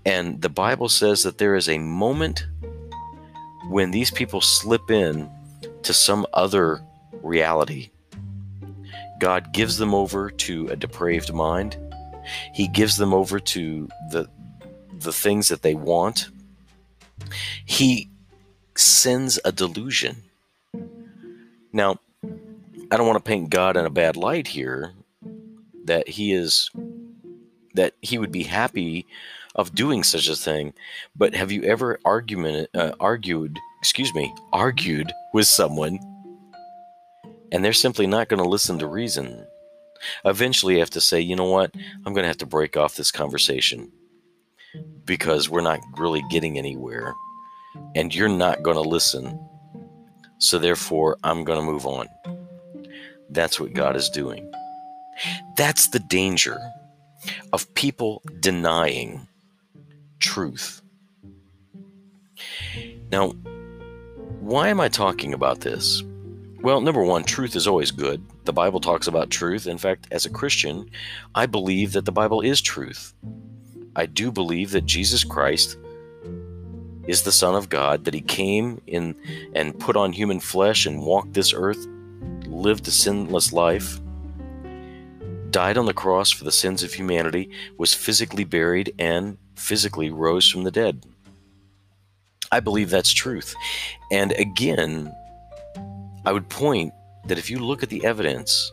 And 0.04 0.40
the 0.40 0.48
Bible 0.48 0.88
says 0.88 1.22
that 1.22 1.38
there 1.38 1.54
is 1.54 1.68
a 1.68 1.78
moment 1.78 2.46
when 3.68 3.90
these 3.90 4.10
people 4.10 4.40
slip 4.40 4.90
in 4.90 5.30
to 5.82 5.92
some 5.92 6.26
other 6.32 6.82
reality. 7.22 7.90
God 9.20 9.52
gives 9.52 9.78
them 9.78 9.94
over 9.94 10.30
to 10.30 10.68
a 10.68 10.76
depraved 10.76 11.32
mind. 11.32 11.76
He 12.54 12.68
gives 12.68 12.96
them 12.96 13.12
over 13.12 13.40
to 13.40 13.88
the 14.10 14.28
the 15.00 15.12
things 15.12 15.48
that 15.48 15.62
they 15.62 15.74
want. 15.74 16.28
He 17.64 18.10
sends 18.78 19.38
a 19.44 19.52
delusion. 19.52 20.22
Now, 21.72 21.98
I 22.90 22.96
don't 22.96 23.06
want 23.06 23.22
to 23.22 23.28
paint 23.28 23.50
God 23.50 23.76
in 23.76 23.84
a 23.84 23.90
bad 23.90 24.16
light 24.16 24.48
here 24.48 24.92
that 25.84 26.08
he 26.08 26.32
is 26.32 26.70
that 27.74 27.94
he 28.00 28.18
would 28.18 28.32
be 28.32 28.44
happy 28.44 29.06
of 29.54 29.74
doing 29.74 30.02
such 30.02 30.28
a 30.28 30.36
thing. 30.36 30.72
But 31.14 31.34
have 31.34 31.52
you 31.52 31.62
ever 31.64 31.98
argument 32.04 32.70
uh, 32.74 32.92
argued, 32.98 33.58
excuse 33.80 34.14
me, 34.14 34.32
argued 34.52 35.12
with 35.34 35.46
someone 35.46 35.98
and 37.52 37.64
they're 37.64 37.72
simply 37.72 38.06
not 38.06 38.28
going 38.28 38.42
to 38.42 38.48
listen 38.48 38.78
to 38.78 38.86
reason? 38.86 39.46
Eventually 40.24 40.74
you 40.74 40.80
have 40.80 40.90
to 40.90 41.00
say, 41.00 41.20
"You 41.20 41.36
know 41.36 41.50
what? 41.50 41.74
I'm 42.06 42.14
going 42.14 42.22
to 42.22 42.28
have 42.28 42.38
to 42.38 42.46
break 42.46 42.76
off 42.76 42.96
this 42.96 43.10
conversation 43.10 43.90
because 45.04 45.48
we're 45.48 45.60
not 45.60 45.80
really 45.96 46.22
getting 46.30 46.56
anywhere 46.56 47.14
and 47.94 48.14
you're 48.14 48.28
not 48.28 48.62
going 48.62 48.76
to 48.76 48.88
listen. 48.88 49.38
So 50.38 50.58
therefore, 50.58 51.16
I'm 51.24 51.44
going 51.44 51.58
to 51.58 51.64
move 51.64 51.86
on." 51.86 52.08
That's 53.30 53.60
what 53.60 53.74
God 53.74 53.96
is 53.96 54.08
doing. 54.08 54.50
That's 55.56 55.88
the 55.88 55.98
danger 55.98 56.58
of 57.52 57.72
people 57.74 58.22
denying 58.40 59.26
truth. 60.20 60.82
Now, 63.10 63.30
why 64.40 64.68
am 64.68 64.80
I 64.80 64.88
talking 64.88 65.34
about 65.34 65.60
this? 65.60 66.02
Well, 66.60 66.80
number 66.80 67.02
one, 67.02 67.24
truth 67.24 67.54
is 67.56 67.66
always 67.66 67.90
good. 67.90 68.22
The 68.44 68.52
Bible 68.52 68.80
talks 68.80 69.06
about 69.06 69.30
truth. 69.30 69.66
In 69.66 69.78
fact, 69.78 70.08
as 70.10 70.26
a 70.26 70.30
Christian, 70.30 70.90
I 71.34 71.46
believe 71.46 71.92
that 71.92 72.04
the 72.04 72.12
Bible 72.12 72.40
is 72.40 72.60
truth. 72.60 73.14
I 73.94 74.06
do 74.06 74.30
believe 74.32 74.70
that 74.72 74.86
Jesus 74.86 75.24
Christ 75.24 75.76
is 77.08 77.22
the 77.22 77.32
Son 77.32 77.56
of 77.56 77.68
God, 77.68 78.04
that 78.04 78.14
He 78.14 78.20
came 78.20 78.80
in 78.86 79.16
and 79.54 79.78
put 79.80 79.96
on 79.96 80.12
human 80.12 80.38
flesh 80.38 80.86
and 80.86 81.02
walked 81.02 81.32
this 81.32 81.52
earth, 81.52 81.84
lived 82.46 82.86
a 82.86 82.92
sinless 82.92 83.52
life, 83.52 83.98
died 85.50 85.78
on 85.78 85.86
the 85.86 85.94
cross 85.94 86.30
for 86.30 86.44
the 86.44 86.52
sins 86.52 86.82
of 86.82 86.92
humanity, 86.92 87.50
was 87.78 87.94
physically 87.94 88.44
buried, 88.44 88.94
and 88.98 89.38
physically 89.56 90.10
rose 90.10 90.48
from 90.48 90.62
the 90.62 90.70
dead. 90.70 91.04
I 92.52 92.60
believe 92.60 92.90
that's 92.90 93.12
truth. 93.12 93.54
And 94.12 94.32
again, 94.32 95.12
I 96.24 96.32
would 96.32 96.48
point 96.48 96.92
that 97.26 97.38
if 97.38 97.50
you 97.50 97.58
look 97.58 97.82
at 97.82 97.88
the 97.88 98.04
evidence, 98.04 98.70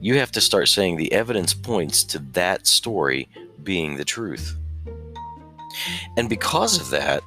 you 0.00 0.18
have 0.18 0.32
to 0.32 0.40
start 0.40 0.68
saying 0.68 0.96
the 0.96 1.12
evidence 1.12 1.52
points 1.52 2.04
to 2.04 2.18
that 2.32 2.66
story 2.66 3.28
being 3.62 3.96
the 3.96 4.04
truth. 4.04 4.56
And 6.16 6.28
because 6.28 6.80
of 6.80 6.90
that, 6.90 7.22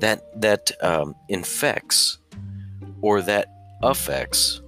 that 0.00 0.40
that 0.40 0.72
um, 0.82 1.14
infects 1.28 2.18
or 3.02 3.22
that 3.22 3.48
affects 3.82 4.60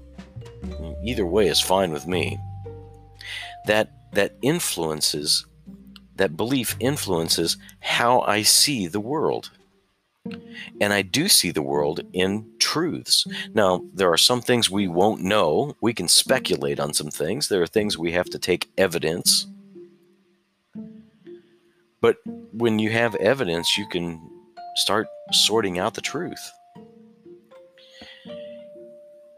either 1.05 1.27
way 1.27 1.49
is 1.49 1.61
fine 1.61 1.93
with 1.93 2.07
me 2.07 2.39
that 3.67 3.91
that 4.13 4.37
influences 4.43 5.47
that 6.17 6.37
belief 6.37 6.77
influences 6.81 7.57
how 7.81 8.21
i 8.23 8.43
see 8.43 8.87
the 8.87 9.01
world. 9.01 9.51
And 10.81 10.93
i 10.93 11.03
do 11.03 11.29
see 11.29 11.51
the 11.53 11.63
world 11.63 12.01
in 12.13 12.51
truths. 12.59 13.27
Now 13.55 13.85
there 13.95 14.13
are 14.13 14.19
some 14.19 14.41
things 14.41 14.71
we 14.71 14.89
won't 14.89 15.23
know. 15.23 15.77
We 15.81 15.95
can 15.95 16.09
speculate 16.09 16.81
on 16.81 16.93
some 16.93 17.11
things. 17.11 17.49
There 17.49 17.63
are 17.63 17.67
things 17.67 17.97
we 17.97 18.13
have 18.13 18.29
to 18.31 18.39
take 18.39 18.71
evidence 18.77 19.47
but 22.01 22.17
when 22.53 22.79
you 22.79 22.91
have 22.91 23.15
evidence 23.17 23.77
you 23.77 23.87
can 23.89 24.21
start 24.77 25.07
sorting 25.33 25.79
out 25.79 25.95
the 25.95 26.01
truth 26.01 26.53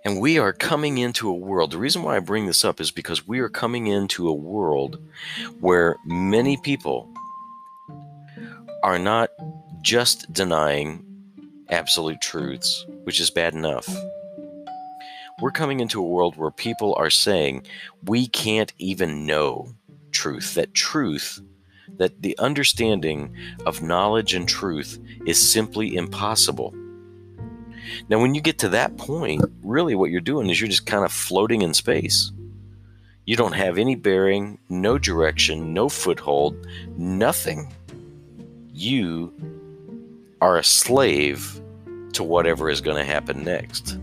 and 0.05 0.21
we 0.21 0.39
are 0.39 0.53
coming 0.53 0.99
into 0.99 1.29
a 1.29 1.35
world. 1.35 1.71
The 1.71 1.79
reason 1.79 2.03
why 2.03 2.17
I 2.17 2.21
bring 2.21 2.47
this 2.47 2.65
up 2.65 2.81
is 2.81 2.91
because 2.91 3.27
we 3.27 3.41
are 3.41 3.49
coming 3.49 3.87
into 3.87 4.29
a 4.29 4.35
world 4.35 4.99
where 5.61 5.97
many 6.07 6.57
people 6.57 7.13
are 8.83 8.99
not 8.99 9.31
just 9.83 10.33
denying 10.33 11.05
absolute 11.69 12.21
truths, 12.21 12.87
which 13.05 13.21
is 13.21 13.31
bad 13.31 13.55
enough. 13.55 13.89
We're 15.43 15.51
coming 15.51 15.81
into 15.81 16.01
a 16.01 16.09
world 16.09 16.37
where 16.37 16.51
people 16.51 16.95
are 16.99 17.11
saying 17.11 17.67
we 18.05 18.27
can't 18.27 18.73
even 18.79 19.27
know 19.27 19.75
truth, 20.13 20.55
that 20.55 20.75
truth, 20.75 21.41
that 21.99 22.23
the 22.23 22.37
understanding 22.39 23.35
of 23.67 23.83
knowledge 23.83 24.35
and 24.35 24.49
truth 24.49 24.99
is 25.27 25.41
simply 25.41 25.97
impossible. 25.97 26.75
Now, 28.09 28.21
when 28.21 28.35
you 28.35 28.41
get 28.41 28.59
to 28.59 28.69
that 28.71 28.97
point, 28.97 29.45
really 29.63 29.95
what 29.95 30.11
you're 30.11 30.21
doing 30.21 30.49
is 30.49 30.61
you're 30.61 30.69
just 30.69 30.87
kind 30.87 31.05
of 31.05 31.13
floating 31.13 31.63
in 31.63 31.75
space. 31.75 32.33
You 33.27 33.37
don't 33.37 33.53
have 33.53 33.79
any 33.79 33.95
bearing, 33.95 34.59
no 34.69 34.99
direction, 34.99 35.73
no 35.73 35.89
foothold, 35.89 36.67
nothing. 36.97 37.73
You 38.73 39.33
are 40.41 40.57
a 40.57 40.65
slave 40.65 41.61
to 42.15 42.25
whatever 42.25 42.71
is 42.71 42.81
going 42.81 42.97
to 42.97 43.05
happen 43.05 43.45
next. 43.45 43.99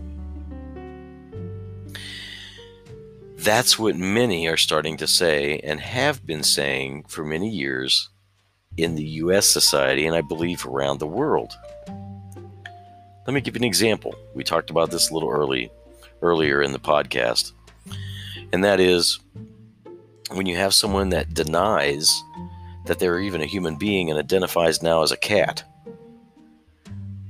That's 3.38 3.78
what 3.78 3.96
many 3.96 4.48
are 4.48 4.56
starting 4.56 4.96
to 4.96 5.06
say 5.06 5.60
and 5.60 5.78
have 5.78 6.26
been 6.26 6.42
saying 6.42 7.04
for 7.06 7.24
many 7.24 7.48
years 7.48 8.08
in 8.76 8.96
the 8.96 9.04
US 9.04 9.46
society 9.46 10.06
and 10.06 10.16
I 10.16 10.22
believe 10.22 10.66
around 10.66 10.98
the 10.98 11.06
world. 11.06 11.56
Let 11.86 13.34
me 13.34 13.40
give 13.40 13.54
you 13.54 13.60
an 13.60 13.64
example. 13.64 14.16
We 14.34 14.42
talked 14.42 14.70
about 14.70 14.90
this 14.90 15.10
a 15.10 15.14
little 15.14 15.30
early 15.30 15.70
earlier 16.20 16.62
in 16.62 16.72
the 16.72 16.80
podcast. 16.80 17.52
And 18.52 18.64
that 18.64 18.80
is 18.80 19.20
when 20.32 20.46
you 20.46 20.56
have 20.56 20.74
someone 20.74 21.10
that 21.10 21.32
denies 21.32 22.20
that 22.86 22.98
they're 22.98 23.20
even 23.20 23.40
a 23.40 23.46
human 23.46 23.76
being 23.76 24.10
and 24.10 24.18
identifies 24.18 24.82
now 24.82 25.04
as 25.04 25.12
a 25.12 25.16
cat, 25.16 25.62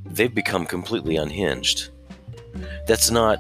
they've 0.07 0.35
become 0.35 0.65
completely 0.65 1.17
unhinged. 1.17 1.91
That's 2.87 3.11
not 3.11 3.39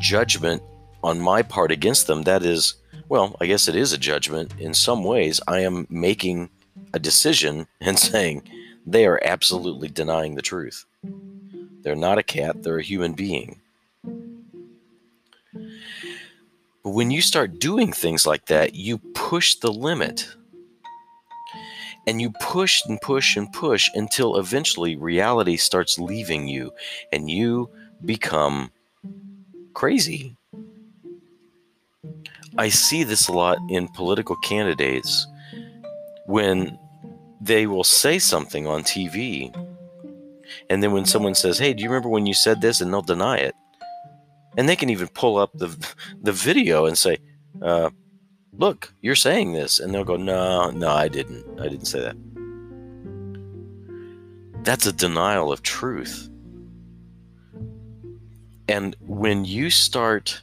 judgment 0.00 0.60
on 1.04 1.20
my 1.20 1.42
part 1.42 1.70
against 1.70 2.06
them. 2.06 2.22
That 2.22 2.42
is, 2.42 2.74
well, 3.08 3.36
I 3.40 3.46
guess 3.46 3.68
it 3.68 3.76
is 3.76 3.92
a 3.92 3.98
judgment. 3.98 4.54
In 4.58 4.72
some 4.72 5.04
ways, 5.04 5.40
I 5.46 5.60
am 5.60 5.86
making 5.90 6.48
a 6.92 6.98
decision 6.98 7.66
and 7.80 7.98
saying 7.98 8.42
they 8.86 9.06
are 9.06 9.20
absolutely 9.22 9.88
denying 9.88 10.34
the 10.34 10.42
truth. 10.42 10.86
They're 11.82 11.94
not 11.94 12.18
a 12.18 12.22
cat, 12.22 12.62
they're 12.62 12.78
a 12.78 12.82
human 12.82 13.12
being. 13.12 13.60
But 16.82 16.90
when 16.90 17.10
you 17.10 17.20
start 17.20 17.58
doing 17.58 17.92
things 17.92 18.26
like 18.26 18.46
that, 18.46 18.74
you 18.74 18.98
push 19.14 19.56
the 19.56 19.72
limit. 19.72 20.34
And 22.06 22.20
you 22.20 22.30
push 22.40 22.82
and 22.86 23.00
push 23.00 23.36
and 23.36 23.50
push 23.50 23.88
until 23.94 24.36
eventually 24.36 24.94
reality 24.94 25.56
starts 25.56 25.98
leaving 25.98 26.48
you 26.48 26.72
and 27.12 27.30
you 27.30 27.70
become 28.04 28.70
crazy. 29.72 30.36
I 32.56 32.68
see 32.68 33.04
this 33.04 33.28
a 33.28 33.32
lot 33.32 33.58
in 33.68 33.88
political 33.88 34.36
candidates 34.36 35.26
when 36.26 36.78
they 37.40 37.66
will 37.66 37.84
say 37.84 38.18
something 38.18 38.66
on 38.66 38.82
TV 38.82 39.52
and 40.70 40.82
then 40.82 40.92
when 40.92 41.04
someone 41.04 41.34
says, 41.34 41.58
"Hey, 41.58 41.72
do 41.74 41.82
you 41.82 41.88
remember 41.88 42.08
when 42.08 42.26
you 42.26 42.34
said 42.34 42.60
this?" 42.60 42.80
and 42.80 42.92
they'll 42.92 43.02
deny 43.02 43.38
it, 43.38 43.54
and 44.56 44.68
they 44.68 44.76
can 44.76 44.90
even 44.90 45.08
pull 45.08 45.36
up 45.36 45.50
the 45.54 45.68
the 46.22 46.32
video 46.32 46.86
and 46.86 46.96
say, 46.96 47.18
uh, 47.62 47.90
"Look, 48.52 48.94
you're 49.00 49.16
saying 49.16 49.52
this," 49.52 49.78
and 49.78 49.92
they'll 49.92 50.04
go, 50.04 50.16
"No, 50.16 50.70
no, 50.70 50.90
I 50.90 51.08
didn't. 51.08 51.60
I 51.60 51.68
didn't 51.68 51.86
say 51.86 52.00
that." 52.00 52.16
That's 54.64 54.86
a 54.86 54.92
denial 54.92 55.52
of 55.52 55.62
truth. 55.62 56.30
And 58.66 58.96
when 59.00 59.44
you 59.44 59.68
start 59.68 60.42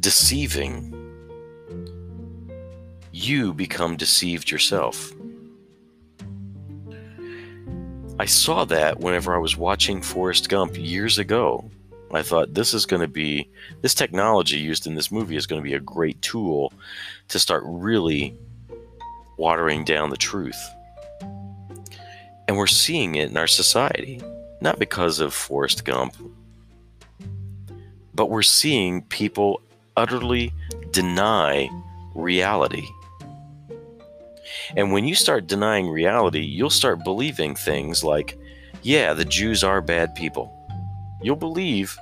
deceiving, 0.00 0.96
you 3.12 3.52
become 3.52 3.96
deceived 3.96 4.50
yourself. 4.50 5.12
I 8.18 8.24
saw 8.26 8.64
that 8.66 9.00
whenever 9.00 9.34
I 9.34 9.38
was 9.38 9.56
watching 9.56 10.02
Forrest 10.02 10.48
Gump 10.48 10.76
years 10.76 11.18
ago. 11.18 11.70
I 12.12 12.22
thought 12.22 12.54
this 12.54 12.74
is 12.74 12.86
going 12.86 13.02
to 13.02 13.08
be, 13.08 13.48
this 13.82 13.94
technology 13.94 14.58
used 14.58 14.86
in 14.86 14.94
this 14.96 15.12
movie 15.12 15.36
is 15.36 15.46
going 15.46 15.62
to 15.62 15.68
be 15.68 15.74
a 15.74 15.80
great 15.80 16.20
tool 16.22 16.72
to 17.28 17.38
start 17.38 17.62
really 17.64 18.36
watering 19.36 19.84
down 19.84 20.10
the 20.10 20.16
truth. 20.16 20.60
And 22.48 22.56
we're 22.56 22.66
seeing 22.66 23.14
it 23.14 23.30
in 23.30 23.36
our 23.36 23.46
society, 23.46 24.20
not 24.60 24.80
because 24.80 25.20
of 25.20 25.32
Forrest 25.32 25.84
Gump, 25.84 26.16
but 28.12 28.28
we're 28.28 28.42
seeing 28.42 29.02
people 29.02 29.62
utterly 29.96 30.52
deny 30.90 31.68
reality. 32.14 32.86
And 34.76 34.92
when 34.92 35.04
you 35.04 35.14
start 35.14 35.46
denying 35.46 35.88
reality, 35.88 36.40
you'll 36.40 36.70
start 36.70 37.04
believing 37.04 37.54
things 37.54 38.04
like, 38.04 38.38
yeah, 38.82 39.14
the 39.14 39.24
Jews 39.24 39.62
are 39.64 39.80
bad 39.80 40.14
people. 40.14 40.56
You'll 41.22 41.36
believe, 41.36 41.98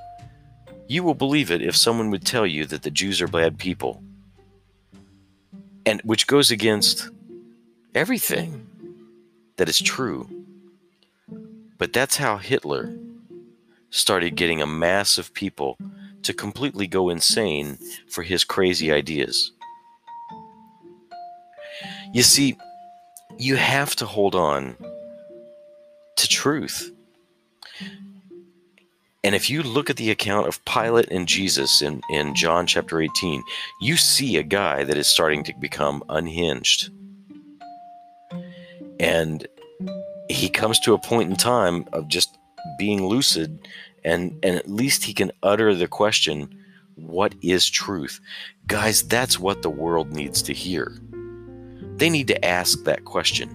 you 0.87 1.03
will 1.03 1.15
believe 1.15 1.51
it 1.51 1.61
if 1.61 1.75
someone 1.75 2.09
would 2.11 2.25
tell 2.25 2.45
you 2.45 2.65
that 2.65 2.83
the 2.83 2.91
Jews 2.91 3.21
are 3.21 3.27
bad 3.27 3.57
people. 3.57 4.01
And 5.85 6.01
which 6.03 6.27
goes 6.27 6.51
against 6.51 7.09
everything 7.95 8.67
that 9.57 9.69
is 9.69 9.79
true. 9.79 10.29
But 11.77 11.93
that's 11.93 12.17
how 12.17 12.37
Hitler 12.37 12.95
started 13.89 14.35
getting 14.35 14.61
a 14.61 14.67
mass 14.67 15.17
of 15.17 15.33
people 15.33 15.77
to 16.23 16.33
completely 16.33 16.87
go 16.87 17.09
insane 17.09 17.77
for 18.09 18.23
his 18.23 18.43
crazy 18.43 18.91
ideas. 18.91 19.51
You 22.13 22.23
see, 22.23 22.57
you 23.37 23.55
have 23.55 23.95
to 23.97 24.05
hold 24.05 24.35
on 24.35 24.75
to 26.17 26.27
truth. 26.27 26.91
And 29.23 29.35
if 29.35 29.49
you 29.49 29.63
look 29.63 29.89
at 29.89 29.97
the 29.97 30.11
account 30.11 30.47
of 30.47 30.63
Pilate 30.65 31.09
and 31.11 31.27
Jesus 31.27 31.81
in, 31.81 32.01
in 32.09 32.33
John 32.35 32.65
chapter 32.65 33.01
18, 33.01 33.43
you 33.81 33.97
see 33.97 34.37
a 34.37 34.43
guy 34.43 34.83
that 34.83 34.97
is 34.97 35.07
starting 35.07 35.43
to 35.43 35.53
become 35.59 36.03
unhinged. 36.09 36.89
And 38.99 39.45
he 40.29 40.49
comes 40.49 40.79
to 40.81 40.93
a 40.93 40.99
point 40.99 41.29
in 41.29 41.35
time 41.35 41.85
of 41.91 42.07
just 42.07 42.37
being 42.77 43.05
lucid, 43.05 43.67
and, 44.03 44.37
and 44.43 44.55
at 44.55 44.69
least 44.69 45.03
he 45.03 45.13
can 45.13 45.31
utter 45.43 45.73
the 45.75 45.87
question, 45.87 46.53
What 46.95 47.35
is 47.41 47.69
truth? 47.69 48.19
Guys, 48.67 49.03
that's 49.03 49.39
what 49.39 49.61
the 49.61 49.69
world 49.69 50.13
needs 50.13 50.41
to 50.43 50.53
hear. 50.53 50.97
They 51.95 52.09
need 52.09 52.27
to 52.27 52.45
ask 52.45 52.83
that 52.83 53.05
question 53.05 53.49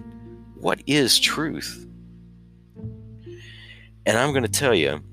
What 0.55 0.81
is 0.85 1.19
truth? 1.19 1.87
And 4.07 4.17
I'm 4.17 4.31
going 4.31 4.43
to 4.43 4.49
tell 4.49 4.75
you 4.75 5.03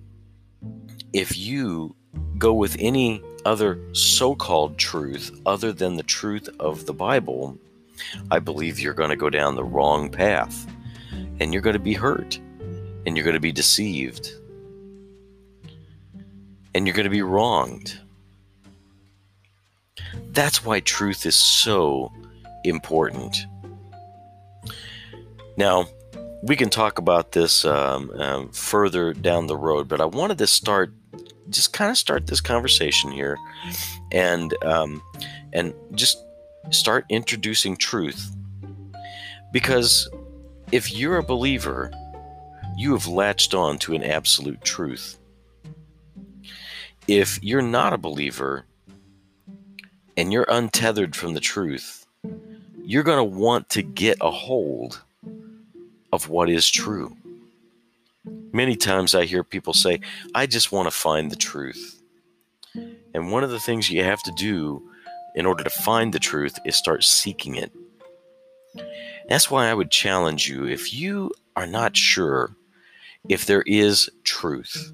if 1.12 1.36
you 1.36 1.94
go 2.38 2.52
with 2.52 2.76
any 2.78 3.22
other 3.44 3.78
so 3.94 4.34
called 4.34 4.78
truth 4.78 5.30
other 5.46 5.72
than 5.72 5.96
the 5.96 6.02
truth 6.02 6.48
of 6.60 6.86
the 6.86 6.92
Bible, 6.92 7.58
I 8.30 8.38
believe 8.38 8.80
you're 8.80 8.94
going 8.94 9.10
to 9.10 9.16
go 9.16 9.30
down 9.30 9.54
the 9.54 9.64
wrong 9.64 10.10
path 10.10 10.66
and 11.40 11.52
you're 11.52 11.62
going 11.62 11.74
to 11.74 11.80
be 11.80 11.94
hurt 11.94 12.38
and 13.06 13.16
you're 13.16 13.24
going 13.24 13.34
to 13.34 13.40
be 13.40 13.52
deceived 13.52 14.32
and 16.74 16.86
you're 16.86 16.94
going 16.94 17.04
to 17.04 17.10
be 17.10 17.22
wronged. 17.22 17.98
That's 20.32 20.64
why 20.64 20.80
truth 20.80 21.26
is 21.26 21.36
so 21.36 22.10
important. 22.64 23.46
Now, 25.56 25.86
we 26.42 26.56
can 26.56 26.70
talk 26.70 26.98
about 26.98 27.32
this 27.32 27.64
um, 27.64 28.10
um, 28.12 28.48
further 28.50 29.12
down 29.12 29.46
the 29.46 29.56
road, 29.56 29.86
but 29.86 30.00
I 30.00 30.06
wanted 30.06 30.38
to 30.38 30.46
start, 30.46 30.92
just 31.50 31.72
kind 31.72 31.90
of 31.90 31.98
start 31.98 32.26
this 32.26 32.40
conversation 32.40 33.12
here, 33.12 33.36
and 34.10 34.52
um, 34.64 35.02
and 35.52 35.74
just 35.94 36.16
start 36.70 37.04
introducing 37.10 37.76
truth, 37.76 38.34
because 39.52 40.08
if 40.72 40.92
you're 40.92 41.18
a 41.18 41.22
believer, 41.22 41.92
you 42.76 42.92
have 42.92 43.06
latched 43.06 43.52
on 43.54 43.78
to 43.78 43.94
an 43.94 44.02
absolute 44.02 44.64
truth. 44.64 45.18
If 47.08 47.42
you're 47.42 47.62
not 47.62 47.92
a 47.92 47.98
believer 47.98 48.64
and 50.16 50.32
you're 50.32 50.46
untethered 50.48 51.16
from 51.16 51.34
the 51.34 51.40
truth, 51.40 52.06
you're 52.84 53.02
going 53.02 53.18
to 53.18 53.38
want 53.38 53.68
to 53.70 53.82
get 53.82 54.18
a 54.20 54.30
hold 54.30 55.02
of 56.12 56.28
what 56.28 56.48
is 56.48 56.70
true. 56.70 57.16
Many 58.52 58.76
times 58.76 59.14
I 59.14 59.24
hear 59.24 59.42
people 59.42 59.74
say, 59.74 60.00
I 60.34 60.46
just 60.46 60.70
want 60.70 60.86
to 60.86 60.96
find 60.96 61.30
the 61.30 61.36
truth. 61.36 62.00
And 63.14 63.32
one 63.32 63.42
of 63.42 63.50
the 63.50 63.60
things 63.60 63.90
you 63.90 64.04
have 64.04 64.22
to 64.22 64.32
do 64.32 64.82
in 65.34 65.44
order 65.44 65.64
to 65.64 65.70
find 65.70 66.12
the 66.12 66.18
truth 66.18 66.56
is 66.64 66.76
start 66.76 67.02
seeking 67.02 67.56
it. 67.56 67.72
That's 69.28 69.50
why 69.50 69.68
I 69.68 69.74
would 69.74 69.90
challenge 69.90 70.48
you 70.48 70.66
if 70.66 70.94
you 70.94 71.32
are 71.56 71.66
not 71.66 71.96
sure 71.96 72.54
if 73.28 73.46
there 73.46 73.62
is 73.62 74.08
truth, 74.24 74.92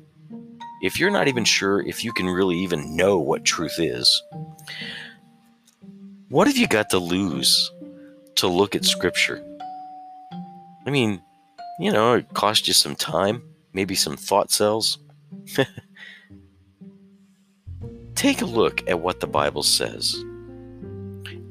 if 0.83 0.99
you're 0.99 1.11
not 1.11 1.29
even 1.29 1.45
sure 1.45 1.81
if 1.83 2.05
you 2.05 2.13
can 2.13 2.27
really 2.27 2.57
even 2.59 2.97
know 2.97 3.19
what 3.19 3.45
truth 3.45 3.79
is, 3.79 4.23
what 6.29 6.47
have 6.47 6.57
you 6.57 6.69
got 6.69 6.91
to 6.91 6.99
lose 6.99 7.71
to 8.37 8.47
look 8.47 8.77
at 8.77 8.85
Scripture? 8.85 9.45
I 10.87 10.91
mean, 10.91 11.23
you 11.79 11.93
know, 11.93 12.15
it 12.15 12.33
cost 12.35 12.69
you 12.69 12.75
some 12.75 12.97
time, 12.97 13.43
maybe 13.73 13.95
some 13.95 14.17
thought 14.17 14.51
cells. 14.51 14.99
Take 18.15 18.43
a 18.43 18.47
look 18.47 18.89
at 18.89 19.01
what 19.01 19.21
the 19.21 19.27
Bible 19.27 19.63
says 19.63 20.17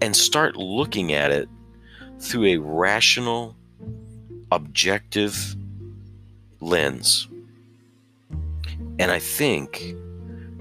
and 0.02 0.16
start 0.16 0.56
looking 0.56 1.14
at 1.14 1.32
it 1.32 1.50
through 2.20 2.46
a 2.46 2.58
rational, 2.58 3.56
objective 4.52 5.56
lens. 6.60 7.28
And 9.00 9.12
I 9.12 9.20
think 9.20 9.94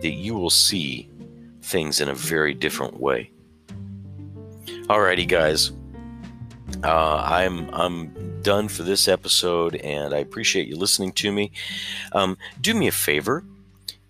that 0.02 0.10
you 0.10 0.34
will 0.34 0.50
see 0.50 1.08
things 1.62 2.00
in 2.00 2.08
a 2.08 2.14
very 2.14 2.54
different 2.54 3.00
way. 3.00 3.30
Alrighty, 4.88 5.26
guys. 5.26 5.72
Uh, 6.84 7.22
I'm 7.24 7.68
I'm 7.72 8.42
done 8.42 8.68
for 8.68 8.82
this 8.82 9.08
episode, 9.08 9.76
and 9.76 10.14
I 10.14 10.18
appreciate 10.18 10.68
you 10.68 10.76
listening 10.76 11.12
to 11.14 11.32
me. 11.32 11.50
Um, 12.12 12.36
do 12.60 12.74
me 12.74 12.86
a 12.86 12.92
favor. 12.92 13.44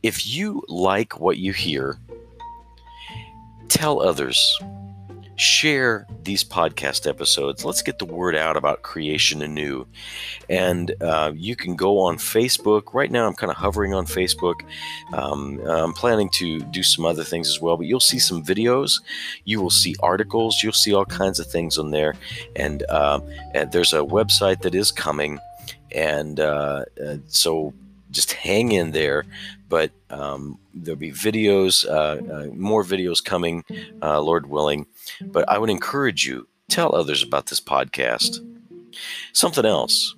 If 0.02 0.26
you 0.26 0.62
like 0.68 1.20
what 1.20 1.38
you 1.38 1.52
hear, 1.52 1.98
tell 3.68 4.02
others. 4.02 4.58
Share 5.36 6.06
these 6.22 6.42
podcast 6.42 7.06
episodes. 7.06 7.64
Let's 7.64 7.82
get 7.82 7.98
the 7.98 8.04
word 8.06 8.34
out 8.34 8.56
about 8.56 8.82
creation 8.82 9.42
anew. 9.42 9.86
And 10.48 10.94
uh, 11.02 11.32
you 11.34 11.56
can 11.56 11.76
go 11.76 11.98
on 11.98 12.16
Facebook. 12.16 12.94
Right 12.94 13.10
now, 13.10 13.26
I'm 13.26 13.34
kind 13.34 13.50
of 13.50 13.56
hovering 13.56 13.92
on 13.92 14.06
Facebook. 14.06 14.54
Um, 15.12 15.60
I'm 15.66 15.92
planning 15.92 16.30
to 16.30 16.60
do 16.60 16.82
some 16.82 17.04
other 17.04 17.24
things 17.24 17.48
as 17.48 17.60
well, 17.60 17.76
but 17.76 17.86
you'll 17.86 18.00
see 18.00 18.18
some 18.18 18.42
videos. 18.42 19.02
You 19.44 19.60
will 19.60 19.70
see 19.70 19.94
articles. 20.00 20.62
You'll 20.62 20.72
see 20.72 20.94
all 20.94 21.04
kinds 21.04 21.38
of 21.38 21.46
things 21.46 21.76
on 21.76 21.90
there. 21.90 22.14
And, 22.54 22.82
uh, 22.88 23.20
and 23.54 23.70
there's 23.72 23.92
a 23.92 23.98
website 23.98 24.62
that 24.62 24.74
is 24.74 24.90
coming. 24.90 25.38
And 25.92 26.40
uh, 26.40 26.84
uh 27.02 27.16
so 27.28 27.74
just 28.10 28.32
hang 28.32 28.72
in 28.72 28.92
there. 28.92 29.24
But 29.68 29.90
um, 30.10 30.58
there'll 30.74 30.98
be 30.98 31.12
videos, 31.12 31.84
uh, 31.84 32.32
uh, 32.32 32.46
more 32.54 32.84
videos 32.84 33.24
coming, 33.24 33.64
uh, 34.02 34.20
Lord 34.20 34.46
willing. 34.48 34.86
But 35.20 35.48
I 35.48 35.58
would 35.58 35.70
encourage 35.70 36.26
you 36.26 36.46
tell 36.68 36.94
others 36.94 37.22
about 37.22 37.46
this 37.46 37.60
podcast. 37.60 38.38
Something 39.32 39.64
else. 39.64 40.14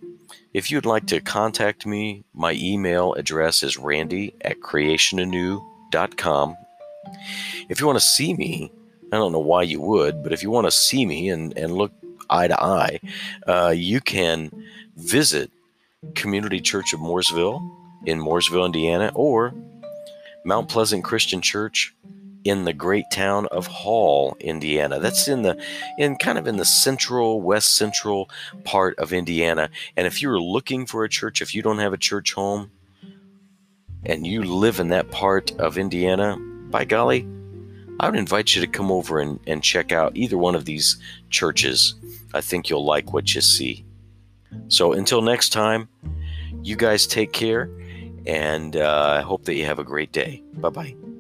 If 0.55 0.71
you'd 0.71 0.87
like 0.87 1.07
to 1.09 1.21
contact 1.21 1.87
me, 1.87 2.25
my 2.35 2.53
email 2.53 3.13
address 3.15 3.63
is 3.63 3.77
randy 3.77 4.35
at 4.41 4.61
creationanew.com. 4.61 6.57
If 7.69 7.81
you 7.81 7.87
want 7.87 7.99
to 7.99 8.05
see 8.05 8.35
me, 8.35 8.73
I 9.13 9.17
don't 9.17 9.33
know 9.33 9.39
why 9.39 9.63
you 9.63 9.81
would, 9.81 10.23
but 10.23 10.33
if 10.33 10.43
you 10.43 10.51
want 10.51 10.67
to 10.67 10.71
see 10.71 11.07
me 11.07 11.29
and, 11.29 11.57
and 11.57 11.73
look 11.75 11.93
eye 12.31 12.49
to 12.49 12.63
eye, 12.63 13.01
uh, 13.47 13.73
you 13.77 14.01
can 14.01 14.51
visit 14.97 15.51
Community 16.15 16.61
Church 16.61 16.93
of 16.93 17.01
Mooresville 17.01 17.61
in 18.05 18.21
Mooresville, 18.21 18.67
Indiana, 18.67 19.11
or 19.15 19.55
Mount 20.45 20.69
Pleasant 20.69 21.05
Christian 21.05 21.41
Church 21.41 21.95
in 22.45 22.65
the 22.65 22.73
great 22.73 23.05
town 23.11 23.47
of 23.47 23.67
Hall, 23.67 24.37
Indiana. 24.41 25.01
That's 25.01 25.29
in 25.29 25.43
the 25.43 25.63
in 25.99 26.17
kind 26.17 26.39
of 26.39 26.47
in 26.47 26.57
the 26.57 26.65
central 26.65 27.43
west 27.43 27.77
central 27.77 28.31
part 28.65 28.99
of 28.99 29.13
Indiana. 29.13 29.71
And 29.97 30.07
if 30.07 30.23
you're 30.23 30.41
looking 30.41 30.87
for 30.87 31.05
a 31.05 31.09
church, 31.09 31.43
if 31.43 31.55
you 31.55 31.63
don't 31.63 31.79
have 31.79 31.93
a 31.93 31.99
church 31.99 32.33
home 32.33 32.71
and 34.05 34.27
you 34.27 34.43
live 34.45 34.81
in 34.81 34.89
that 34.89 35.11
part 35.11 35.51
of 35.59 35.77
Indiana, 35.77 36.37
by 36.71 36.85
golly, 36.85 37.29
I 38.01 38.09
would 38.09 38.19
invite 38.19 38.55
you 38.55 38.61
to 38.61 38.67
come 38.67 38.93
over 38.93 39.19
and, 39.19 39.41
and 39.47 39.63
check 39.63 39.91
out 39.91 40.17
either 40.17 40.39
one 40.39 40.55
of 40.55 40.65
these 40.65 40.97
churches. 41.31 41.97
I 42.33 42.41
think 42.41 42.71
you'll 42.71 42.85
like 42.85 43.13
what 43.13 43.35
you 43.35 43.41
see. 43.41 43.85
So 44.69 44.93
until 44.93 45.21
next 45.21 45.51
time, 45.51 45.89
you 46.63 46.77
guys 46.77 47.07
take 47.07 47.33
care 47.33 47.69
and 48.29 48.77
uh, 48.77 49.17
I 49.19 49.23
hope 49.23 49.45
that 49.45 49.55
you 49.55 49.65
have 49.65 49.79
a 49.79 49.85
great 49.85 50.13
day. 50.13 50.43
Bye 50.55 50.71
bye. 50.71 51.18